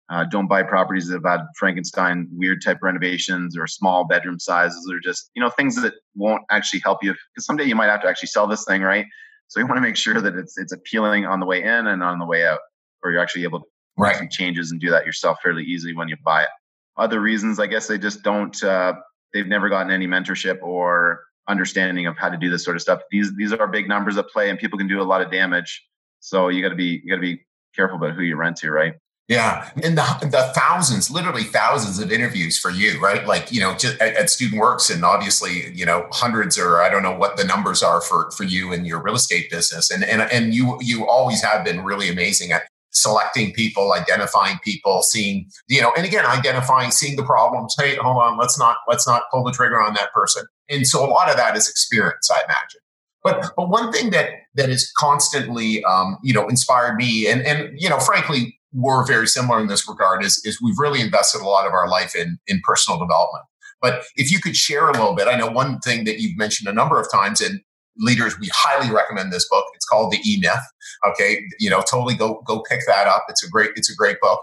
[0.09, 4.87] uh, don't buy properties that have had Frankenstein weird type renovations or small bedroom sizes
[4.91, 8.01] or just you know things that won't actually help you because someday you might have
[8.01, 9.05] to actually sell this thing, right?
[9.47, 12.03] So you want to make sure that it's it's appealing on the way in and
[12.03, 12.59] on the way out,
[13.03, 13.65] or you're actually able to
[13.97, 14.15] right.
[14.15, 16.49] some changes and do that yourself fairly easily when you buy it.
[16.97, 18.61] Other reasons, I guess, they just don't.
[18.63, 18.93] Uh,
[19.33, 23.01] they've never gotten any mentorship or understanding of how to do this sort of stuff.
[23.11, 25.83] These these are big numbers at play, and people can do a lot of damage.
[26.19, 28.71] So you got to be you got to be careful about who you rent to,
[28.71, 28.93] right?
[29.27, 33.25] Yeah, and the the thousands, literally thousands of interviews for you, right?
[33.25, 36.89] Like you know, just at, at Student Works, and obviously you know hundreds, or I
[36.89, 40.03] don't know what the numbers are for for you in your real estate business, and
[40.03, 45.49] and and you you always have been really amazing at selecting people, identifying people, seeing
[45.67, 47.75] you know, and again, identifying, seeing the problems.
[47.79, 50.45] Hey, hold on, let's not let's not pull the trigger on that person.
[50.69, 52.81] And so a lot of that is experience, I imagine.
[53.23, 57.69] But but one thing that that has constantly um, you know inspired me, and and
[57.75, 61.45] you know, frankly, we're very similar in this regard is, is we've really invested a
[61.45, 63.45] lot of our life in, in personal development.
[63.81, 66.67] But if you could share a little bit, I know one thing that you've mentioned
[66.67, 67.61] a number of times, and
[67.97, 69.65] leaders, we highly recommend this book.
[69.75, 70.59] It's called The E Myth.
[71.07, 73.25] Okay, you know, totally go go pick that up.
[73.29, 74.41] It's a great it's a great book.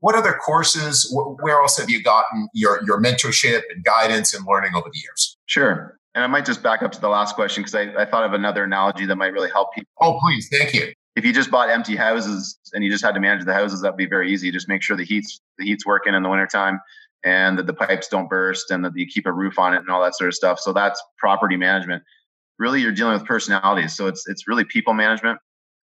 [0.00, 1.10] What other courses?
[1.40, 5.36] Where else have you gotten your your mentorship and guidance and learning over the years?
[5.46, 5.96] Sure.
[6.14, 8.32] And I might just back up to the last question because I, I thought of
[8.32, 9.90] another analogy that might really help people.
[10.00, 10.48] Oh, please.
[10.50, 13.54] Thank you if you just bought empty houses and you just had to manage the
[13.54, 14.50] houses, that'd be very easy.
[14.50, 16.80] Just make sure the heat's the heat's working in the wintertime
[17.24, 19.90] and that the pipes don't burst and that you keep a roof on it and
[19.90, 20.58] all that sort of stuff.
[20.60, 22.02] So that's property management.
[22.58, 23.96] Really, you're dealing with personalities.
[23.96, 25.38] So it's it's really people management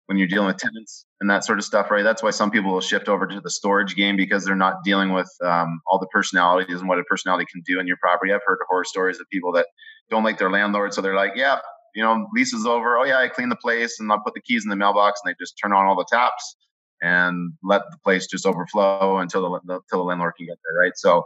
[0.07, 2.05] when you're dealing with tenants and that sort of stuff, right?
[2.05, 5.13] That's why some people will shift over to the storage game because they're not dealing
[5.13, 8.33] with um, all the personalities and what a personality can do in your property.
[8.33, 9.67] I've heard horror stories of people that
[10.09, 11.59] don't like their landlord, so they're like, "Yeah,
[11.97, 12.99] you know, lease is over.
[12.99, 15.33] Oh yeah, I clean the place and I'll put the keys in the mailbox and
[15.33, 16.57] they just turn on all the taps
[17.03, 20.93] and let the place just overflow until the, until the landlord can get there, right?
[20.95, 21.25] So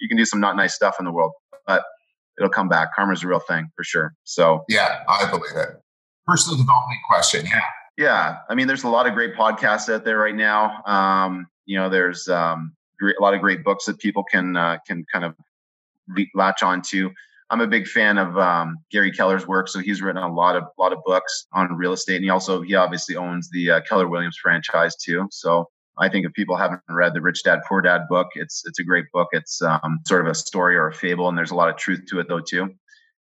[0.00, 1.32] you can do some not nice stuff in the world,
[1.66, 1.84] but
[2.38, 2.94] it'll come back.
[2.96, 4.14] Karma's a real thing for sure.
[4.24, 5.68] So yeah, I believe it.
[6.26, 7.60] Personal development question, yeah.
[7.96, 10.82] Yeah, I mean, there's a lot of great podcasts out there right now.
[10.84, 15.04] Um, you know, there's um, a lot of great books that people can uh, can
[15.10, 15.34] kind of
[16.34, 17.10] latch on to.
[17.48, 19.68] I'm a big fan of um, Gary Keller's work.
[19.68, 22.60] So he's written a lot of lot of books on real estate, and he also
[22.60, 25.26] he obviously owns the uh, Keller Williams franchise too.
[25.30, 28.78] So I think if people haven't read the Rich Dad Poor Dad book, it's it's
[28.78, 29.28] a great book.
[29.32, 32.04] It's um, sort of a story or a fable, and there's a lot of truth
[32.10, 32.74] to it though too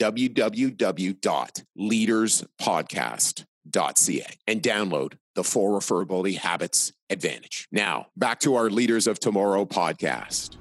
[3.70, 7.68] www.leaderspodcast.ca and download the four referability habits advantage.
[7.70, 10.56] Now, back to our Leaders of Tomorrow podcast.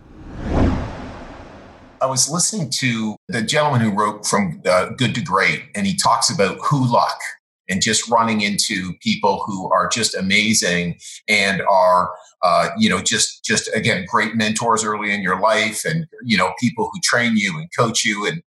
[2.00, 5.96] I was listening to the gentleman who wrote From uh, Good to Great, and he
[5.96, 7.20] talks about who luck
[7.70, 12.12] and just running into people who are just amazing and are
[12.44, 16.54] uh, you know just just again great mentors early in your life and you know
[16.60, 18.44] people who train you and coach you and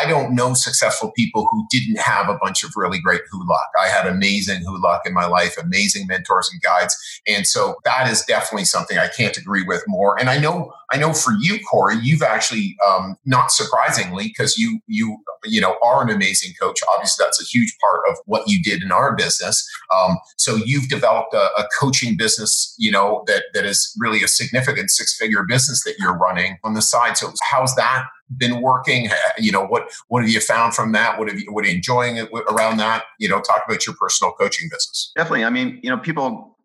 [0.00, 3.68] I don't know successful people who didn't have a bunch of really great who luck.
[3.82, 6.96] I had amazing who luck in my life, amazing mentors and guides.
[7.26, 10.18] And so that is definitely something I can't agree with more.
[10.18, 14.80] And I know, I know for you, Corey, you've actually, um, not surprisingly, because you,
[14.86, 16.80] you, you know, are an amazing coach.
[16.94, 19.66] Obviously, that's a huge part of what you did in our business.
[19.94, 24.28] Um, so you've developed a, a coaching business, you know, that, that is really a
[24.28, 27.16] significant six figure business that you're running on the side.
[27.16, 28.04] So how's that
[28.36, 29.08] been working?
[29.38, 31.18] You know, what what have you found from that?
[31.18, 32.18] What have you what are you enjoying
[32.50, 33.04] around that?
[33.18, 35.12] You know, talk about your personal coaching business.
[35.16, 35.44] Definitely.
[35.44, 36.56] I mean, you know, people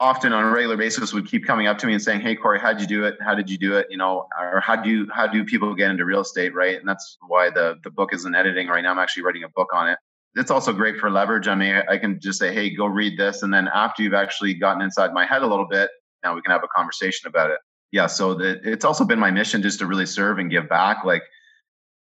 [0.00, 2.58] often on a regular basis would keep coming up to me and saying, "Hey, Corey,
[2.58, 3.16] how'd you do it?
[3.20, 3.86] How did you do it?
[3.90, 6.88] You know, or how do you how do people get into real estate, right?" And
[6.88, 8.92] that's why the the book is in editing right now.
[8.92, 9.98] I'm actually writing a book on it.
[10.34, 11.48] It's also great for leverage.
[11.48, 14.54] I mean, I can just say, "Hey, go read this," and then after you've actually
[14.54, 15.90] gotten inside my head a little bit,
[16.22, 17.58] now we can have a conversation about it
[17.96, 21.02] yeah, so the, it's also been my mission just to really serve and give back.
[21.02, 21.22] Like,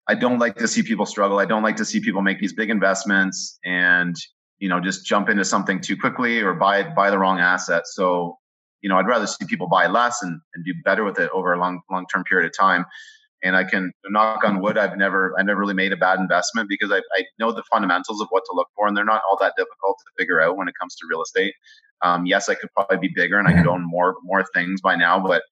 [0.08, 1.38] I don't like to see people struggle.
[1.38, 4.16] I don't like to see people make these big investments and
[4.58, 7.84] you know just jump into something too quickly or buy buy the wrong asset.
[7.86, 8.40] So
[8.82, 11.54] you know, I'd rather see people buy less and, and do better with it over
[11.54, 12.84] a long long term period of time.
[13.44, 14.80] And I can knock on wood.
[14.80, 18.22] I've never I've never really made a bad investment because I, I know the fundamentals
[18.22, 20.68] of what to look for, and they're not all that difficult to figure out when
[20.68, 21.54] it comes to real estate.
[22.02, 24.96] Um, yes, I could probably be bigger and I could own more more things by
[24.96, 25.44] now, but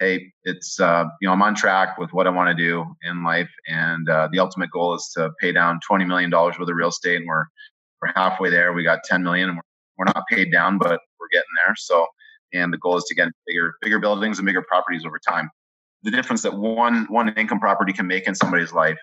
[0.00, 3.22] hey, it's uh, you know I'm on track with what I want to do in
[3.22, 6.74] life, and uh, the ultimate goal is to pay down twenty million dollars worth of
[6.74, 7.44] real estate, and we're
[8.02, 8.72] we're halfway there.
[8.72, 9.62] We got ten million, and we're,
[9.98, 11.76] we're not paid down, but we're getting there.
[11.76, 12.06] So,
[12.52, 15.50] and the goal is to get bigger bigger buildings and bigger properties over time.
[16.02, 18.98] The difference that one one income property can make in somebody's life,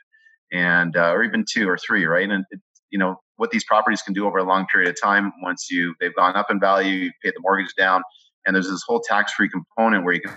[0.51, 2.29] and uh, or even two or three, right?
[2.29, 5.31] And it, you know what these properties can do over a long period of time
[5.43, 8.01] once you they've gone up in value, you paid the mortgage down,
[8.47, 10.33] and there's this whole tax free component where you can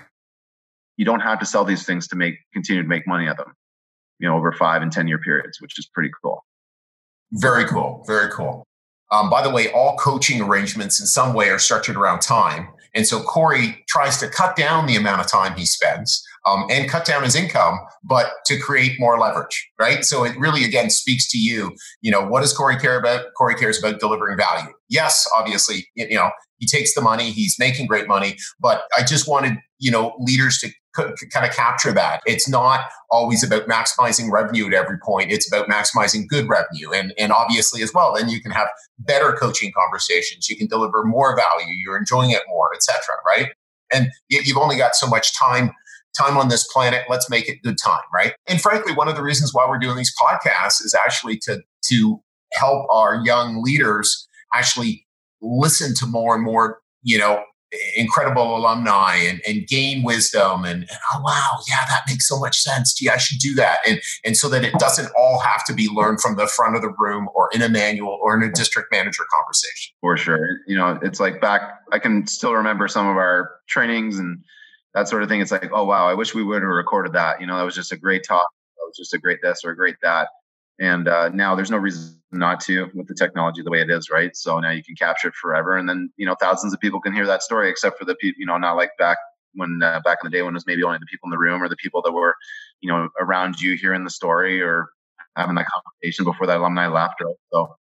[1.01, 3.51] you don't have to sell these things to make continue to make money at them
[4.19, 6.45] you know over five and ten year periods which is pretty cool.
[7.33, 8.67] Very cool very cool.
[9.11, 12.69] Um, by the way all coaching arrangements in some way are structured around time.
[12.93, 16.89] And so corey tries to cut down the amount of time he spends um, and
[16.89, 20.05] cut down his income but to create more leverage right?
[20.05, 23.25] So it really again speaks to you you know what does corey care about?
[23.35, 24.71] Corey cares about delivering value.
[24.87, 29.27] Yes obviously you know he takes the money he's making great money but i just
[29.27, 32.21] wanted you know leaders to kind of capture that.
[32.25, 35.31] It's not always about maximizing revenue at every point.
[35.31, 36.91] It's about maximizing good revenue.
[36.91, 38.67] And, and obviously as well, then you can have
[38.99, 40.49] better coaching conversations.
[40.49, 41.73] You can deliver more value.
[41.83, 42.99] You're enjoying it more, etc.
[43.25, 43.49] right?
[43.93, 45.71] And you've only got so much time
[46.17, 47.05] time on this planet.
[47.09, 48.33] Let's make it good time, right?
[48.47, 52.21] And frankly, one of the reasons why we're doing these podcasts is actually to to
[52.53, 55.07] help our young leaders actually
[55.41, 57.43] listen to more and more, you know,
[57.95, 62.59] incredible alumni and, and gain wisdom and, and, oh wow yeah that makes so much
[62.59, 62.93] sense.
[62.93, 63.79] Gee i should do that.
[63.87, 66.81] And and so that it doesn't all have to be learned from the front of
[66.81, 69.93] the room or in a manual or in a district manager conversation.
[70.01, 70.59] For sure.
[70.67, 74.43] You know it's like back i can still remember some of our trainings and
[74.93, 75.41] that sort of thing.
[75.41, 77.39] It's like oh wow i wish we would have recorded that.
[77.39, 78.47] You know that was just a great talk.
[78.77, 80.27] That was just a great this or a great that
[80.79, 84.09] and uh, now there's no reason not to with the technology the way it is
[84.09, 84.35] right?
[84.35, 87.13] So now you can capture it forever and then you know thousands of people can
[87.13, 89.17] hear that story except for the people you know not like back
[89.53, 91.37] when uh, back in the day when it was maybe only the people in the
[91.37, 92.35] room or the people that were
[92.79, 94.89] you know around you hearing the story or
[95.35, 97.35] having that conversation before that alumni left right?
[97.51, 97.75] So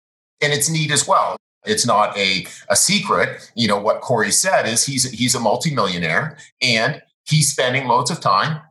[0.41, 1.37] and it's neat as well.
[1.65, 3.51] It's not a, a secret.
[3.55, 8.21] You know what corey said is he's he's a multimillionaire and he's spending loads of
[8.21, 8.61] time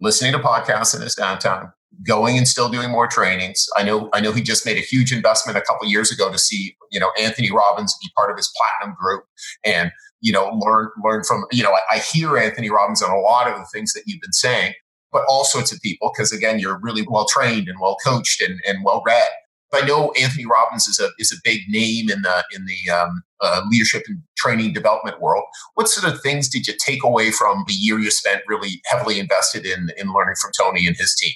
[0.00, 1.72] listening to podcasts in his downtime
[2.06, 3.66] going and still doing more trainings.
[3.76, 6.38] I know I know he just made a huge investment a couple years ago to
[6.38, 9.24] see you know Anthony Robbins be part of his platinum group
[9.64, 13.20] and you know learn learn from you know I, I hear Anthony Robbins on a
[13.20, 14.74] lot of the things that you've been saying,
[15.12, 18.60] but all sorts of people because again you're really well trained and well coached and,
[18.66, 19.28] and well read.
[19.72, 23.22] I know Anthony Robbins is a is a big name in the in the um,
[23.40, 25.44] uh, leadership and training development world.
[25.74, 29.20] What sort of things did you take away from the year you spent really heavily
[29.20, 31.34] invested in in learning from Tony and his team?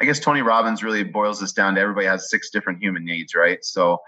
[0.00, 3.34] I guess Tony Robbins really boils this down to everybody has six different human needs,
[3.34, 3.64] right?
[3.64, 3.98] So,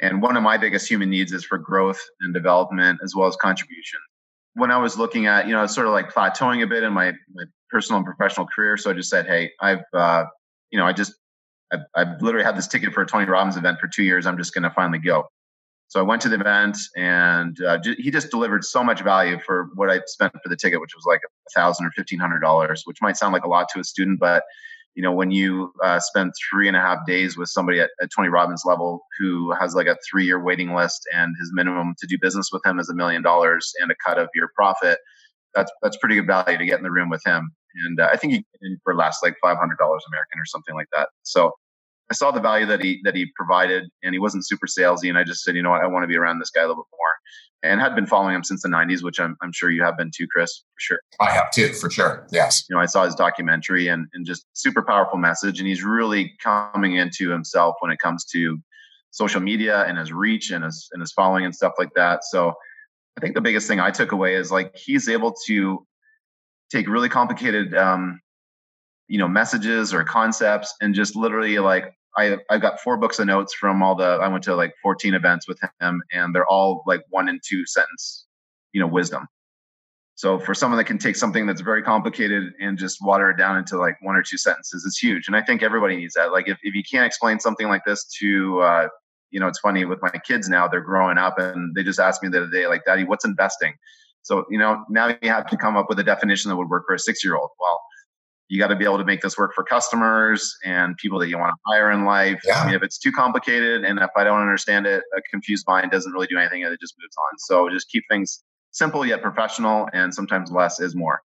[0.00, 3.36] and one of my biggest human needs is for growth and development as well as
[3.36, 4.00] contribution.
[4.54, 7.12] When I was looking at, you know, sort of like plateauing a bit in my,
[7.34, 10.24] my personal and professional career, so I just said, hey, I've, uh,
[10.70, 11.14] you know, I just
[11.72, 14.26] I've, I've literally had this ticket for a Tony Robbins event for two years.
[14.26, 15.26] I'm just going to finally go.
[15.88, 19.38] So I went to the event, and uh, j- he just delivered so much value
[19.38, 22.40] for what I spent for the ticket, which was like a thousand or fifteen hundred
[22.40, 24.44] dollars, which might sound like a lot to a student, but
[24.94, 28.10] you know when you uh, spend three and a half days with somebody at, at
[28.14, 32.06] Tony Robbins level who has like a three year waiting list and his minimum to
[32.06, 34.98] do business with him is a million dollars and a cut of your profit,
[35.54, 37.50] that's that's pretty good value to get in the room with him.
[37.86, 40.46] And uh, I think he get in for less, like five hundred dollars American or
[40.46, 41.08] something like that.
[41.22, 41.52] So
[42.10, 45.08] I saw the value that he that he provided, and he wasn't super salesy.
[45.08, 46.68] And I just said, you know what, I want to be around this guy a
[46.68, 49.70] little bit more, and had been following him since the '90s, which I'm, I'm sure
[49.70, 50.98] you have been too, Chris, for sure.
[51.20, 52.26] I have too, for sure.
[52.30, 52.64] Yes.
[52.68, 56.34] You know, I saw his documentary and and just super powerful message, and he's really
[56.42, 58.58] coming into himself when it comes to
[59.10, 62.24] social media and his reach and his and his following and stuff like that.
[62.24, 62.52] So
[63.16, 65.86] I think the biggest thing I took away is like he's able to
[66.70, 68.20] take really complicated um,
[69.08, 73.26] you know messages or concepts and just literally like I I got four books of
[73.26, 76.82] notes from all the I went to like 14 events with him and they're all
[76.86, 78.26] like one and two sentence
[78.72, 79.26] you know wisdom.
[80.16, 83.58] So for someone that can take something that's very complicated and just water it down
[83.58, 85.26] into like one or two sentences, it's huge.
[85.26, 86.30] And I think everybody needs that.
[86.30, 88.88] Like if, if you can't explain something like this to uh,
[89.34, 92.22] you know, it's funny with my kids now, they're growing up and they just asked
[92.22, 93.74] me the other day, like, Daddy, what's investing?
[94.22, 96.84] So, you know, now you have to come up with a definition that would work
[96.86, 97.50] for a six year old.
[97.58, 97.80] Well,
[98.48, 101.38] you got to be able to make this work for customers and people that you
[101.38, 102.40] want to hire in life.
[102.46, 102.60] Yeah.
[102.60, 105.90] I mean, if it's too complicated and if I don't understand it, a confused mind
[105.90, 107.38] doesn't really do anything and it just moves on.
[107.38, 108.42] So just keep things
[108.74, 111.22] simple yet professional, and sometimes less is more.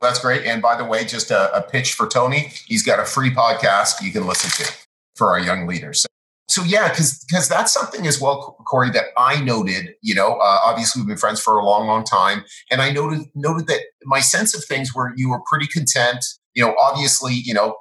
[0.00, 0.44] That's great.
[0.44, 2.50] And by the way, just a, a pitch for Tony.
[2.66, 4.72] He's got a free podcast you can listen to
[5.14, 6.06] for our young leaders.
[6.48, 9.94] So yeah, because because that's something as well, Corey, that I noted.
[10.02, 13.26] You know, uh, obviously we've been friends for a long, long time, and I noted
[13.34, 16.24] noted that my sense of things were you were pretty content.
[16.54, 17.76] You know, obviously, you know,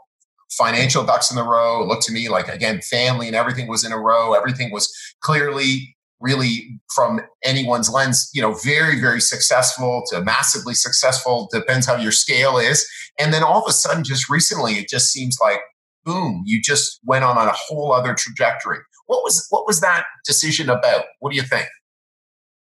[0.49, 1.85] financial ducks in the row.
[1.85, 4.33] Looked to me like again, family and everything was in a row.
[4.33, 11.49] Everything was clearly, really, from anyone's lens, you know, very, very successful to massively successful.
[11.51, 12.87] Depends how your scale is.
[13.19, 15.59] And then all of a sudden, just recently, it just seems like
[16.05, 18.79] boom, you just went on on a whole other trajectory.
[19.07, 21.05] What was what was that decision about?
[21.19, 21.67] What do you think?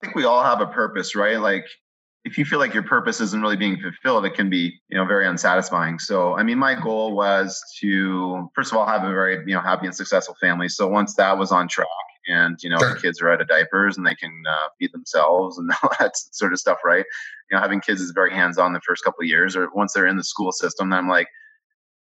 [0.03, 1.39] I think we all have a purpose, right?
[1.39, 1.67] Like
[2.25, 5.05] if you feel like your purpose isn't really being fulfilled, it can be, you know,
[5.05, 5.99] very unsatisfying.
[5.99, 9.61] So, I mean, my goal was to first of all have a very, you know,
[9.61, 10.69] happy and successful family.
[10.69, 11.87] So once that was on track,
[12.27, 12.95] and you know, sure.
[12.95, 16.13] the kids are out of diapers and they can uh, feed themselves and all that
[16.33, 17.05] sort of stuff, right?
[17.51, 20.07] You know, having kids is very hands-on the first couple of years, or once they're
[20.07, 21.29] in the school system, I'm like,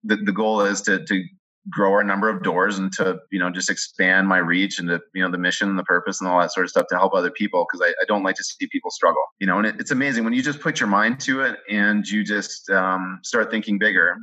[0.07, 1.25] the, the goal is to to
[1.71, 5.01] grow our number of doors and to you know just expand my reach and to
[5.15, 7.13] you know the mission and the purpose and all that sort of stuff to help
[7.15, 9.77] other people because I, I, don't like to see people struggle you know and it,
[9.81, 13.51] it's amazing when you just put your mind to it and you just um, start
[13.51, 14.17] thinking bigger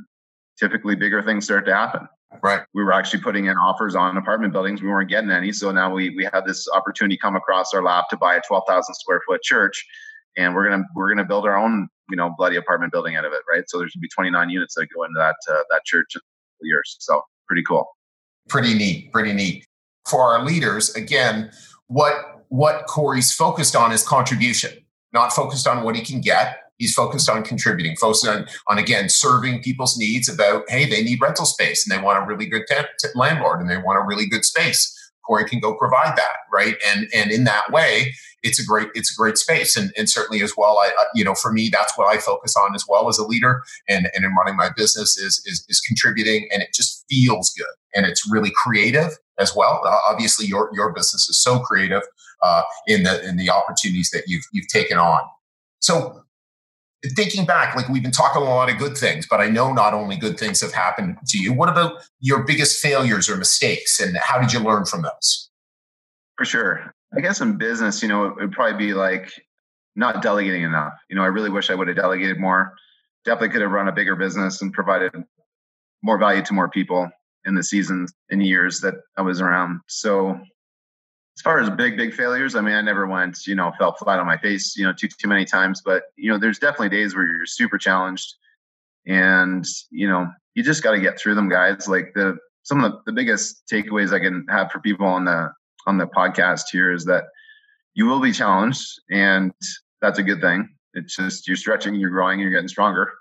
[0.58, 2.08] typically bigger things start to happen.
[2.42, 2.62] Right.
[2.74, 5.92] We were actually putting in offers on apartment buildings we weren't getting any so now
[5.92, 9.42] we we had this opportunity come across our lap to buy a 12,000 square foot
[9.42, 9.86] church
[10.36, 13.32] and we're gonna we're gonna build our own you know bloody apartment building out of
[13.32, 13.64] it, right?
[13.68, 16.20] So there's gonna be 29 units that go into that uh, that church in
[16.62, 16.96] years.
[17.00, 17.86] So pretty cool.
[18.48, 19.12] Pretty neat.
[19.12, 19.66] Pretty neat.
[20.08, 21.50] For our leaders, again,
[21.88, 24.72] what what Corey's focused on is contribution,
[25.12, 26.58] not focused on what he can get.
[26.78, 31.20] He's focused on contributing, focused on, on again serving people's needs about hey they need
[31.20, 34.26] rental space and they want a really good t- landlord and they want a really
[34.26, 34.90] good space.
[35.24, 36.76] Corey can go provide that, right?
[36.86, 38.14] And and in that way,
[38.44, 39.76] it's a great it's a great space.
[39.76, 42.74] And, and certainly as well i you know for me that's what i focus on
[42.74, 46.48] as well as a leader and and in running my business is is, is contributing
[46.52, 49.80] and it just feels good and it's really creative as well.
[49.84, 52.02] Uh, obviously your your business is so creative
[52.42, 55.22] uh, in the in the opportunities that you've you've taken on.
[55.80, 56.22] So
[57.16, 59.92] thinking back like we've been talking a lot of good things but i know not
[59.92, 61.52] only good things have happened to you.
[61.52, 65.50] What about your biggest failures or mistakes and how did you learn from those?
[66.38, 69.30] For sure I guess in business, you know, it would probably be like
[69.96, 70.94] not delegating enough.
[71.08, 72.74] You know, I really wish I would have delegated more.
[73.24, 75.12] Definitely could have run a bigger business and provided
[76.02, 77.08] more value to more people
[77.44, 79.80] in the seasons and years that I was around.
[79.86, 80.30] So
[81.36, 84.18] as far as big, big failures, I mean, I never went, you know, fell flat
[84.18, 85.82] on my face, you know, too too many times.
[85.84, 88.34] But you know, there's definitely days where you're super challenged,
[89.06, 91.88] and you know, you just got to get through them, guys.
[91.88, 95.50] Like the some of the, the biggest takeaways I can have for people on the
[95.86, 97.24] on the podcast here is that
[97.94, 99.52] you will be challenged, and
[100.00, 100.68] that's a good thing.
[100.94, 103.12] It's just you're stretching, you're growing, you're getting stronger.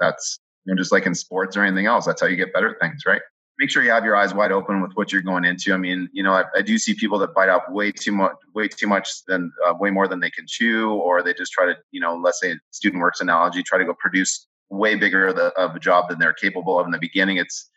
[0.00, 2.04] That's you know, just like in sports or anything else.
[2.04, 3.22] That's how you get better things, right?
[3.58, 5.72] Make sure you have your eyes wide open with what you're going into.
[5.72, 8.34] I mean, you know, I, I do see people that bite off way too much,
[8.54, 11.66] way too much than uh, way more than they can chew, or they just try
[11.66, 15.36] to, you know, let's say student works analogy, try to go produce way bigger of,
[15.36, 17.38] the, of a job than they're capable of in the beginning.
[17.38, 17.68] It's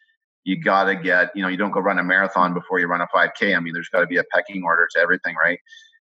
[0.43, 3.01] you got to get, you know, you don't go run a marathon before you run
[3.01, 3.55] a 5K.
[3.55, 5.59] I mean, there's got to be a pecking order to everything, right?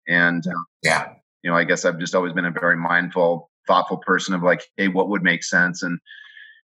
[0.08, 1.14] And uh, yeah,
[1.44, 4.66] you know, I guess I've just always been a very mindful, thoughtful person of like,
[4.78, 5.84] hey, what would make sense?
[5.84, 6.00] And,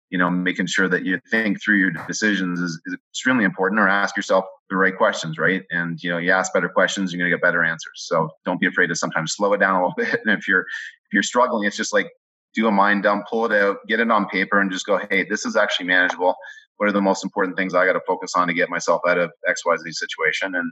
[0.10, 3.88] you know, making sure that you think through your decisions is, is extremely important or
[3.88, 5.64] ask yourself the right questions, right?
[5.70, 8.06] And, you know, you ask better questions, you're going to get better answers.
[8.08, 10.20] So don't be afraid to sometimes slow it down a little bit.
[10.26, 12.10] And if you're, if you're struggling, it's just like,
[12.56, 15.24] do a mind dump, pull it out, get it on paper, and just go, hey,
[15.24, 16.36] this is actually manageable.
[16.80, 19.18] What are the most important things I got to focus on to get myself out
[19.18, 20.56] of X, Y, Z situation?
[20.56, 20.72] And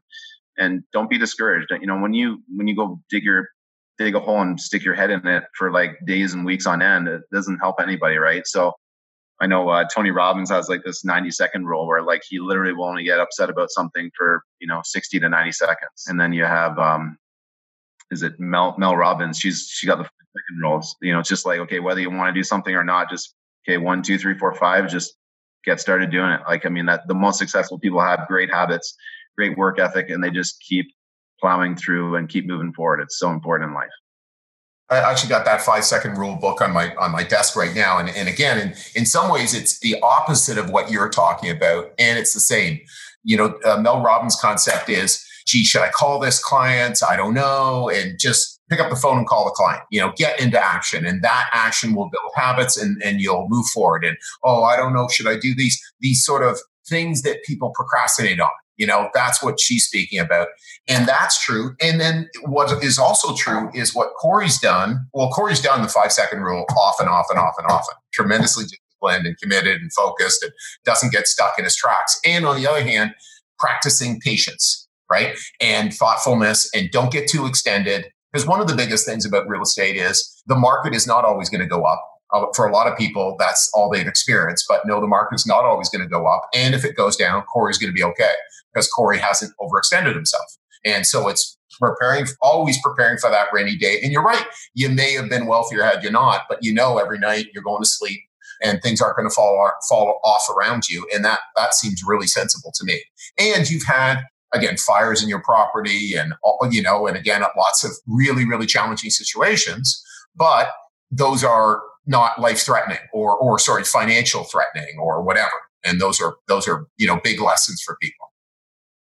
[0.58, 1.70] and don't be discouraged.
[1.70, 3.50] You know, when you when you go dig your
[3.98, 6.82] dig a hole and stick your head in it for like days and weeks on
[6.82, 8.48] end, it doesn't help anybody, right?
[8.48, 8.72] So
[9.42, 12.74] I know uh, Tony Robbins has like this 90 second rule where like he literally
[12.74, 16.32] will only get upset about something for you know 60 to 90 seconds, and then
[16.32, 17.18] you have um,
[18.12, 19.38] is it Mel Mel Robbins?
[19.38, 20.96] She's she got the second rules.
[21.02, 23.36] You know, it's just like okay, whether you want to do something or not, just
[23.68, 25.16] okay, one, two, three, four, five, just
[25.66, 26.42] get started doing it.
[26.48, 28.96] Like I mean, that the most successful people have great habits,
[29.38, 30.88] great work ethic, and they just keep
[31.40, 33.00] plowing through and keep moving forward.
[33.02, 33.90] It's so important in life.
[34.90, 37.98] I actually got that five second rule book on my on my desk right now.
[37.98, 41.92] And, and again, in, in some ways, it's the opposite of what you're talking about.
[42.00, 42.80] And it's the same.
[43.24, 47.00] You know, uh, Mel Robbins' concept is, gee, should I call this client?
[47.08, 47.90] I don't know.
[47.90, 51.06] And just pick up the phone and call the client, you know, get into action.
[51.06, 54.04] And that action will build habits and, and you'll move forward.
[54.04, 57.72] And, oh, I don't know, should I do these, these sort of things that people
[57.74, 58.50] procrastinate on?
[58.78, 60.50] You know, that's what she's speaking about.
[60.88, 61.76] And that's true.
[61.82, 65.08] And then what is also true is what Corey's done.
[65.14, 69.82] Well, Corey's done the five second rule often, often, often, often, tremendously disciplined and committed
[69.82, 70.52] and focused and
[70.86, 72.20] doesn't get stuck in his tracks.
[72.24, 73.16] And on the other hand,
[73.58, 75.36] practicing patience, right?
[75.60, 78.12] And thoughtfulness and don't get too extended.
[78.38, 81.50] Because one of the biggest things about real estate is the market is not always
[81.50, 82.08] going to go up.
[82.32, 84.66] Uh, for a lot of people, that's all they've experienced.
[84.70, 86.44] But no, the market is not always going to go up.
[86.54, 88.34] And if it goes down, Corey's going to be okay
[88.72, 90.46] because Corey hasn't overextended himself.
[90.86, 94.02] And so it's preparing, always preparing for that rainy day.
[94.04, 97.18] And you're right, you may have been wealthier had you not, but you know every
[97.18, 98.20] night you're going to sleep
[98.62, 101.08] and things aren't going to fall fall off around you.
[101.12, 103.02] And that that seems really sensible to me.
[103.40, 107.84] And you've had again fires in your property and all you know, and again lots
[107.84, 110.04] of really really challenging situations,
[110.36, 110.70] but
[111.12, 115.52] those are not life threatening or or sorry financial threatening or whatever.
[115.84, 118.28] And those are those are you know big lessons for people.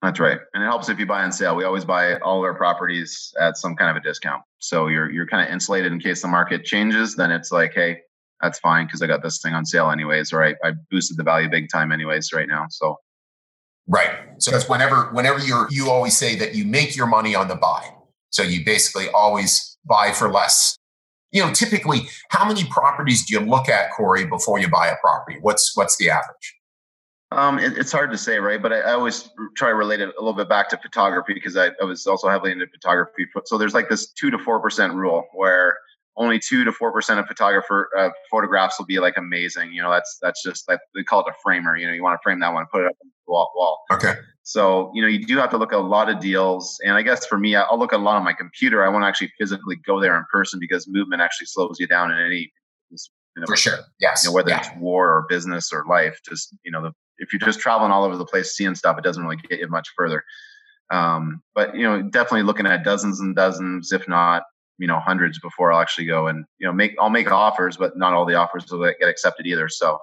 [0.03, 0.39] That's right.
[0.55, 1.55] And it helps if you buy on sale.
[1.55, 4.43] We always buy all of our properties at some kind of a discount.
[4.59, 7.17] So you're you're kind of insulated in case the market changes.
[7.17, 7.99] Then it's like, hey,
[8.41, 11.23] that's fine because I got this thing on sale anyways, or I, I boosted the
[11.23, 12.67] value big time anyways right now.
[12.71, 12.97] So
[13.91, 14.11] Right.
[14.41, 17.55] So that's whenever whenever you're you always say that you make your money on the
[17.55, 17.89] buy.
[18.31, 20.77] So you basically always buy for less.
[21.33, 24.97] You know, typically, how many properties do you look at, Corey, before you buy a
[25.01, 25.39] property?
[25.41, 26.57] What's what's the average?
[27.33, 28.61] Um, it, it's hard to say, right?
[28.61, 31.57] But I, I, always try to relate it a little bit back to photography because
[31.57, 33.29] I, I was also heavily into photography.
[33.45, 35.79] So there's like this two to four percent rule where
[36.17, 39.73] only two to four percent of photographer uh, photographs will be like amazing.
[39.73, 41.77] You know, that's that's just like they call it a framer.
[41.77, 43.51] You know, you want to frame that one, put it up on the wall.
[43.55, 43.81] wall.
[43.93, 44.15] Okay.
[44.43, 47.03] So you know, you do have to look at a lot of deals, and I
[47.03, 48.85] guess for me, I'll look at a lot on my computer.
[48.85, 52.19] I won't actually physically go there in person because movement actually slows you down in
[52.19, 52.53] any.
[52.91, 53.79] You know, for sure.
[54.01, 54.25] Yes.
[54.25, 54.59] You know, whether yeah.
[54.59, 58.05] it's war or business or life, just you know, the if you're just traveling all
[58.05, 60.25] over the place seeing stuff, it doesn't really get you much further.
[60.91, 64.43] Um, but you know, definitely looking at dozens and dozens, if not
[64.81, 67.97] you know hundreds, before I'll actually go and you know make I'll make offers, but
[67.97, 69.69] not all the offers will get accepted either.
[69.69, 69.99] So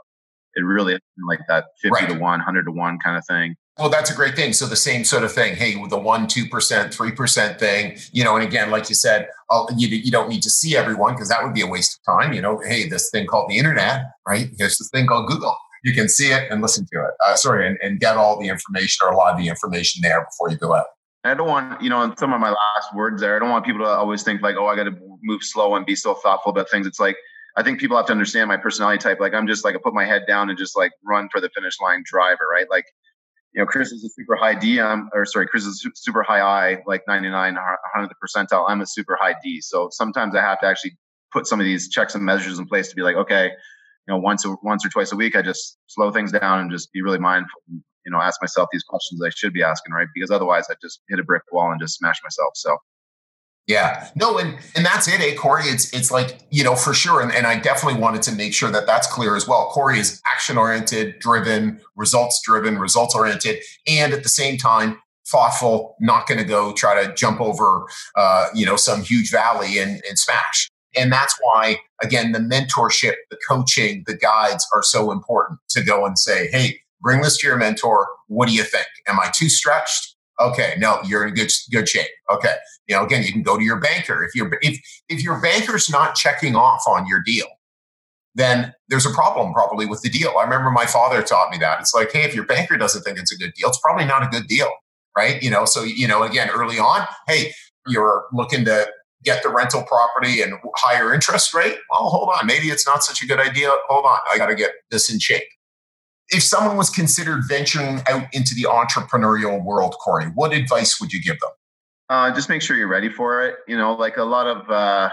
[0.56, 0.98] it really
[1.28, 2.14] like that fifty right.
[2.14, 3.56] to one, hundred to one kind of thing.
[3.78, 4.54] Well, that's a great thing.
[4.54, 5.56] So the same sort of thing.
[5.56, 8.36] Hey, with the one, two percent, three percent thing, you know.
[8.36, 11.44] And again, like you said, I'll, you you don't need to see everyone because that
[11.44, 12.34] would be a waste of time.
[12.34, 14.50] You know, hey, this thing called the internet, right?
[14.58, 17.14] Here's this thing called Google you can see it and listen to it.
[17.26, 20.26] Uh, sorry, and, and get all the information or a lot of the information there
[20.26, 20.88] before you go out.
[21.24, 23.65] I don't want, you know, in some of my last words there, I don't want
[23.65, 26.51] people to always think like, oh, I got to move slow and be so thoughtful
[26.51, 26.88] about things.
[26.88, 27.18] It's like,
[27.57, 29.20] I think people have to understand my personality type.
[29.20, 31.49] Like, I'm just like, I put my head down and just like run for the
[31.49, 32.68] finish line driver, right?
[32.70, 32.86] Like,
[33.53, 36.41] you know, Chris is a super high D, I'm, or sorry, Chris is super high
[36.41, 38.65] I, like 99, 100 percentile.
[38.70, 39.59] I'm a super high D.
[39.61, 40.97] So sometimes I have to actually
[41.34, 43.51] put some of these checks and measures in place to be like, okay,
[44.07, 46.72] you know once or once or twice a week i just slow things down and
[46.72, 47.61] just be really mindful
[48.08, 51.01] you know ask myself these questions i should be asking right because otherwise i just
[51.10, 52.78] hit a brick wall and just smash myself so
[53.68, 55.66] yeah, no, and and that's it, eh, Corey.
[55.66, 58.72] It's it's like you know for sure, and, and I definitely wanted to make sure
[58.72, 59.70] that that's clear as well.
[59.74, 65.97] Corey is action oriented, driven, results driven, results oriented, and at the same time thoughtful.
[65.99, 67.86] Not going to go try to jump over,
[68.16, 70.70] uh, you know, some huge valley and and smash.
[70.95, 76.05] And that's why, again, the mentorship, the coaching, the guides are so important to go
[76.05, 78.08] and say, hey, bring this to your mentor.
[78.28, 78.88] What do you think?
[79.08, 80.16] Am I too stretched?
[80.39, 82.10] Okay, no, you're in good good shape.
[82.32, 82.56] Okay,
[82.88, 84.80] you know, again, you can go to your banker if your if
[85.10, 87.48] if your banker's not checking off on your deal,
[88.36, 90.34] then there's a problem probably with the deal.
[90.39, 91.80] I remember my father taught me that.
[91.80, 94.22] It's like, hey, if your banker doesn't think it's a good deal, it's probably not
[94.22, 94.70] a good deal,
[95.18, 95.41] right?
[95.41, 97.52] You know, so you know, again, early on, hey,
[97.88, 98.88] you're looking to
[99.24, 101.78] get the rental property and higher interest rate.
[101.89, 103.72] Well, hold on, maybe it's not such a good idea.
[103.89, 105.43] Hold on, I got to get this in shape
[106.30, 111.22] if someone was considered venturing out into the entrepreneurial world, Corey, what advice would you
[111.22, 111.52] give them?
[112.10, 113.56] Uh, just make sure you're ready for it.
[113.68, 115.10] You know, like a lot of uh,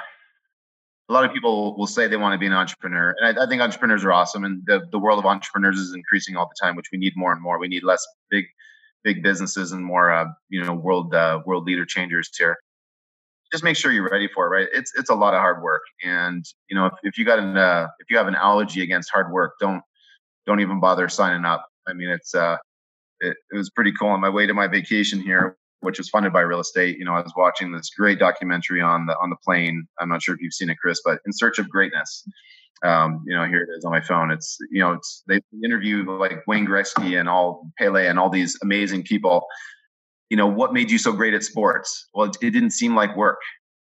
[1.08, 3.48] a lot of people will say they want to be an entrepreneur, and I, I,
[3.48, 6.76] think entrepreneurs are awesome, and the the world of entrepreneurs is increasing all the time,
[6.76, 7.58] which we need more and more.
[7.58, 8.44] We need less big
[9.02, 12.56] big businesses and more uh, you know world uh, world leader changers here.
[13.52, 14.68] Just make sure you're ready for it, right?
[14.72, 17.56] It's it's a lot of hard work, and you know if, if you got an
[17.56, 19.82] uh, if you have an allergy against hard work, don't
[20.46, 21.66] don't even bother signing up.
[21.86, 22.56] I mean, it's uh,
[23.20, 26.32] it, it was pretty cool on my way to my vacation here, which was funded
[26.32, 26.98] by real estate.
[26.98, 29.86] You know, I was watching this great documentary on the on the plane.
[30.00, 32.26] I'm not sure if you've seen it, Chris, but In Search of Greatness.
[32.84, 34.30] Um, you know, here it is on my phone.
[34.30, 38.58] It's you know, it's they interview like Wayne Gretzky and all Pele and all these
[38.62, 39.46] amazing people.
[40.30, 42.08] You know, what made you so great at sports?
[42.14, 43.38] Well, it, it didn't seem like work.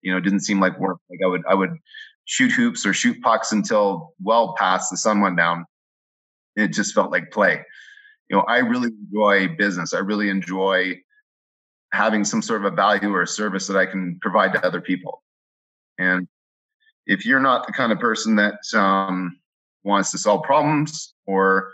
[0.03, 0.99] You know, it didn't seem like work.
[1.11, 1.77] Like I would I would
[2.25, 5.67] shoot hoops or shoot pucks until well past the sun went down
[6.57, 7.65] it just felt like play.
[8.29, 9.95] You know, I really enjoy business.
[9.95, 11.01] I really enjoy
[11.93, 14.81] having some sort of a value or a service that I can provide to other
[14.81, 15.23] people.
[15.99, 16.27] And
[17.07, 19.39] if you're not the kind of person that um,
[19.85, 21.73] wants to solve problems or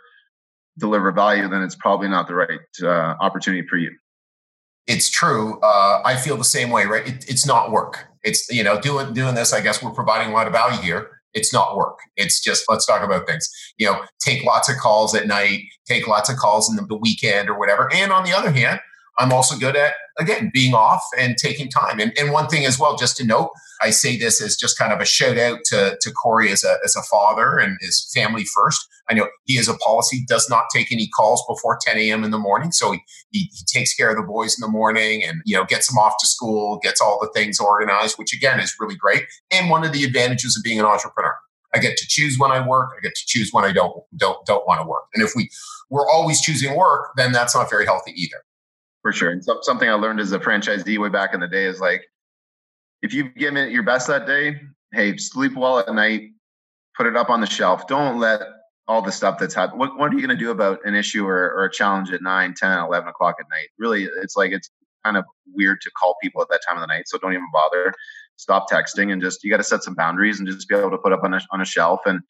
[0.79, 3.91] deliver value, then it's probably not the right uh, opportunity for you.
[4.87, 5.59] It's true.
[5.61, 7.07] Uh, I feel the same way, right?
[7.07, 8.05] It, it's not work.
[8.25, 9.53] It's you know doing doing this.
[9.53, 11.99] I guess we're providing a lot of value here it's not work.
[12.17, 13.49] It's just let's talk about things.
[13.79, 17.49] You know, take lots of calls at night, take lots of calls in the, weekend
[17.49, 17.89] or whatever.
[17.93, 18.81] And on the other hand,
[19.19, 22.01] I'm also good at again being off and taking time.
[22.01, 23.51] And, and one thing as well, just to note,
[23.81, 26.77] I say this as just kind of a shout out to, to Corey as a
[26.85, 28.87] as a father and his family first.
[29.11, 32.25] I know he has a policy, does not take any calls before 10 a.m.
[32.25, 32.71] in the morning.
[32.71, 33.01] So he,
[33.31, 35.99] he, he takes care of the boys in the morning and you know gets them
[35.99, 39.25] off to school, gets all the things organized, which again is really great.
[39.51, 41.37] And one of the advantages of being an entrepreneur.
[41.75, 42.91] I get to choose when I work.
[42.99, 45.05] I get to choose when I don't don't don't want to work.
[45.15, 45.51] And if we
[45.89, 48.43] we're always choosing work, then that's not very healthy either
[49.03, 49.31] for sure.
[49.31, 52.03] And so, something I learned as a franchisee way back in the day is like,
[53.03, 54.61] if you've given it your best that day,
[54.93, 56.31] hey, sleep well at night,
[56.97, 57.87] put it up on the shelf.
[57.87, 58.41] Don't let
[58.89, 59.79] all the stuff that's happened.
[59.79, 62.23] What, what are you going to do about an issue or, or, a challenge at
[62.23, 63.69] 9, 10, 11 o'clock at night?
[63.79, 64.71] Really, it's like it's
[65.05, 65.25] kind of
[65.55, 67.05] weird to call people at that time of the night.
[67.07, 67.93] So don't even bother.
[68.37, 70.99] Stop texting and just, you got to set some boundaries and just be able to
[70.99, 72.01] put up on a, on a shelf.
[72.07, 72.21] And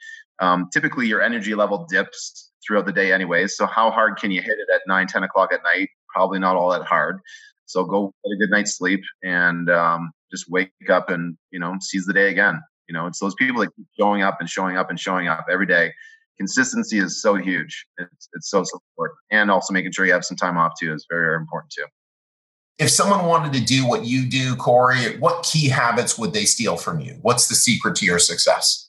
[0.40, 3.56] um, typically your energy level dips throughout the day anyways.
[3.56, 5.88] So how hard can you hit it at 9, 10 o'clock at night?
[6.12, 7.20] Probably not all that hard.
[7.66, 11.76] So go get a good night's sleep and um, just wake up and you know
[11.80, 12.60] seize the day again.
[12.88, 15.46] You know, it's those people that keep showing up and showing up and showing up
[15.50, 15.92] every day.
[16.38, 17.86] Consistency is so huge.
[17.98, 20.92] It's it's so so important, and also making sure you have some time off too
[20.92, 21.86] is very, very important too.
[22.78, 26.76] If someone wanted to do what you do, Corey, what key habits would they steal
[26.76, 27.18] from you?
[27.22, 28.88] What's the secret to your success?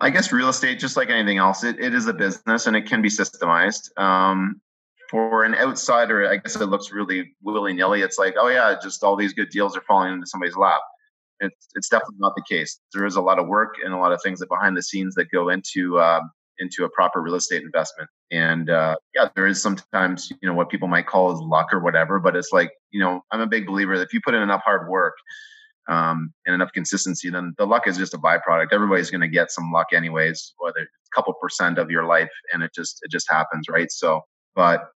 [0.00, 2.86] I guess real estate, just like anything else, it, it is a business and it
[2.86, 3.96] can be systemized.
[4.00, 4.60] Um,
[5.14, 8.02] for an outsider, I guess it looks really willy nilly.
[8.02, 10.80] It's like, oh yeah, just all these good deals are falling into somebody's lap.
[11.38, 12.80] It's it's definitely not the case.
[12.92, 15.14] There is a lot of work and a lot of things that behind the scenes
[15.14, 18.10] that go into um, into a proper real estate investment.
[18.32, 21.78] And uh, yeah, there is sometimes you know what people might call as luck or
[21.78, 24.42] whatever, but it's like you know I'm a big believer that if you put in
[24.42, 25.14] enough hard work
[25.88, 28.72] um, and enough consistency, then the luck is just a byproduct.
[28.72, 32.64] Everybody's going to get some luck anyways, whether a couple percent of your life, and
[32.64, 33.92] it just it just happens, right?
[33.92, 34.22] So,
[34.56, 34.90] but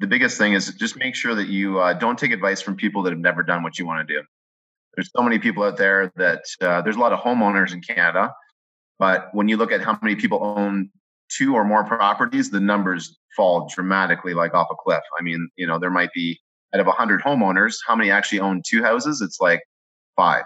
[0.00, 3.02] the biggest thing is just make sure that you uh, don't take advice from people
[3.02, 4.22] that have never done what you want to do.
[4.96, 8.32] There's so many people out there that uh, there's a lot of homeowners in Canada,
[8.98, 10.90] but when you look at how many people own
[11.28, 15.02] two or more properties, the numbers fall dramatically like off a cliff.
[15.18, 16.38] I mean, you know, there might be
[16.72, 19.20] out of 100 homeowners, how many actually own two houses?
[19.20, 19.62] It's like
[20.16, 20.44] five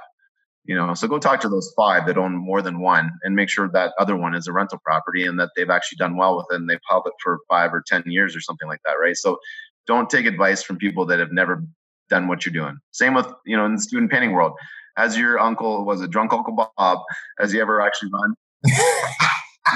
[0.69, 3.49] you know so go talk to those five that own more than one and make
[3.49, 6.47] sure that other one is a rental property and that they've actually done well with
[6.51, 9.17] it and they've held it for five or ten years or something like that right?
[9.17, 9.39] So
[9.87, 11.65] don't take advice from people that have never
[12.11, 12.79] done what you're doing.
[12.93, 14.53] Same with you know in the student painting world.
[14.97, 16.99] As your uncle was a drunk uncle bob
[17.41, 18.35] has he ever actually run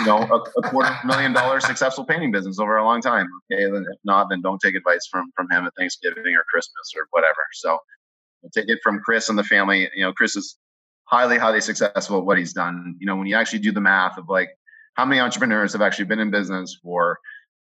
[0.01, 3.27] you know a, a, quarter million dollar successful painting business over a long time?
[3.51, 6.93] Okay then if not then don't take advice from from him at thanksgiving or christmas
[6.95, 7.47] or whatever.
[7.55, 7.79] So
[8.55, 9.89] take it from chris and the family.
[9.95, 10.59] You know chris is
[11.13, 12.97] highly, highly successful at what he's done.
[12.99, 14.49] You know, when you actually do the math of like
[14.95, 17.19] how many entrepreneurs have actually been in business for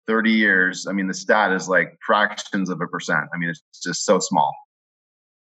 [0.07, 3.25] 30 years, I mean, the stat is like fractions of a percent.
[3.33, 4.53] I mean, it's just so small.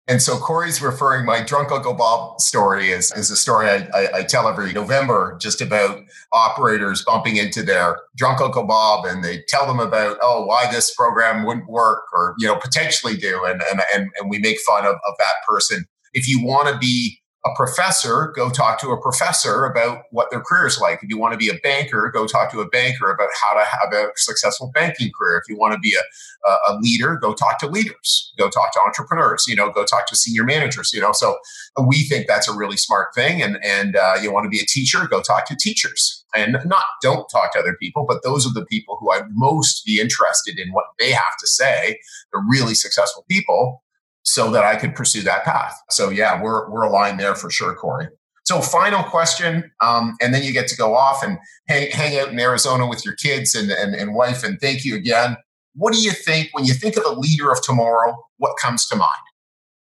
[0.07, 4.09] And so Corey's referring my drunk Uncle Bob story is, is a story I, I,
[4.15, 6.01] I, tell every November just about
[6.33, 10.95] operators bumping into their drunk Uncle Bob and they tell them about, oh, why this
[10.95, 13.45] program wouldn't work or, you know, potentially do.
[13.45, 15.85] And, and, and, and we make fun of, of that person.
[16.15, 20.41] If you want to be a professor, go talk to a professor about what their
[20.41, 21.01] career is like.
[21.03, 23.65] If you want to be a banker, go talk to a banker about how to
[23.65, 25.39] have a successful banking career.
[25.39, 28.81] If you want to be a, a leader, go talk to leaders, go talk to
[28.81, 31.13] entrepreneurs, you know, go talk to senior managers, you know.
[31.13, 31.39] So
[31.87, 33.41] we think that's a really smart thing.
[33.41, 36.85] And, and uh, you want to be a teacher, go talk to teachers and not
[37.03, 40.59] don't talk to other people, but those are the people who I'd most be interested
[40.59, 42.01] in what they have to say.
[42.33, 43.83] They're really successful people
[44.29, 45.75] so that I could pursue that path.
[45.91, 48.09] So yeah, we're we're aligned there for sure, Corey.
[48.45, 52.29] So final question, um, and then you get to go off and hang, hang out
[52.29, 54.43] in Arizona with your kids and, and, and wife.
[54.43, 55.37] And thank you again.
[55.75, 58.17] What do you think when you think of a leader of tomorrow?
[58.39, 59.11] What comes to mind?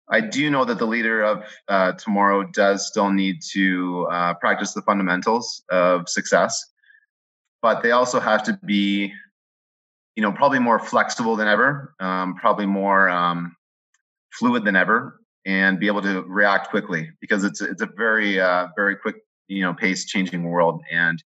[0.09, 4.73] I do know that the leader of uh, tomorrow does still need to uh, practice
[4.73, 6.63] the fundamentals of success,
[7.61, 9.11] but they also have to be,
[10.15, 13.55] you know, probably more flexible than ever, um, probably more um,
[14.38, 18.67] fluid than ever and be able to react quickly because it's it's a very uh,
[18.75, 19.15] very quick
[19.47, 20.81] you know pace changing world.
[20.91, 21.23] And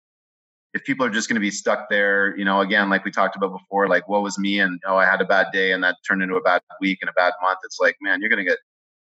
[0.74, 3.36] if people are just going to be stuck there you know again like we talked
[3.36, 5.96] about before like what was me and oh i had a bad day and that
[6.08, 8.48] turned into a bad week and a bad month it's like man you're going to
[8.48, 8.60] get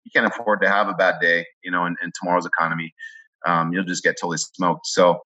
[0.05, 2.93] you can't afford to have a bad day you know in, in tomorrow's economy.
[3.45, 4.87] Um, you'll just get totally smoked.
[4.87, 5.21] So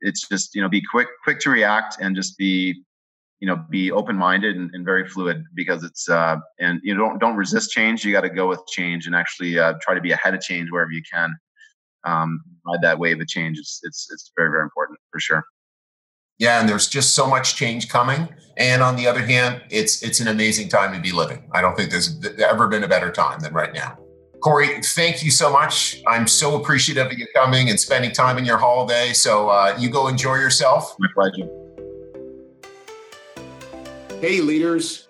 [0.00, 2.82] it's just you know be quick quick to react and just be
[3.40, 7.08] you know be open minded and, and, very fluid because it's uh, and you know
[7.08, 8.04] don't don't resist change.
[8.04, 10.70] You got to go with change and actually uh, try to be ahead of change
[10.70, 11.36] wherever you can.
[12.04, 13.58] Um, ride that wave of change.
[13.58, 15.44] It's it's it's very very important for sure.
[16.38, 18.28] Yeah, and there's just so much change coming.
[18.56, 21.48] And on the other hand, it's it's an amazing time to be living.
[21.52, 23.98] I don't think there's ever been a better time than right now.
[24.40, 26.00] Corey, thank you so much.
[26.06, 29.12] I'm so appreciative of you coming and spending time in your holiday.
[29.12, 30.94] So uh, you go enjoy yourself.
[31.00, 31.67] My pleasure.
[34.20, 35.06] Hey, leaders.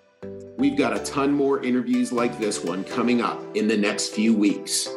[0.59, 4.35] We've got a ton more interviews like this one coming up in the next few
[4.35, 4.87] weeks.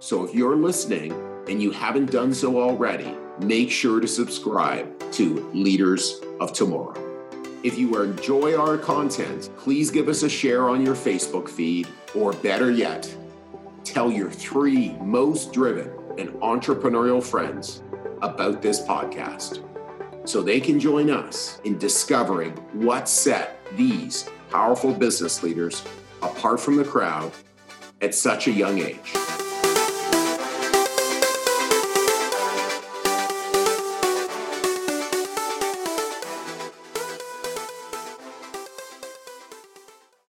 [0.00, 1.12] So if you're listening
[1.48, 7.00] and you haven't done so already, make sure to subscribe to Leaders of Tomorrow.
[7.62, 11.86] If you enjoy our content, please give us a share on your Facebook feed,
[12.16, 13.08] or better yet,
[13.84, 17.82] tell your three most driven and entrepreneurial friends
[18.20, 19.62] about this podcast
[20.28, 25.82] so they can join us in discovering what set these powerful business leaders
[26.20, 27.32] apart from the crowd
[28.02, 29.37] at such a young age.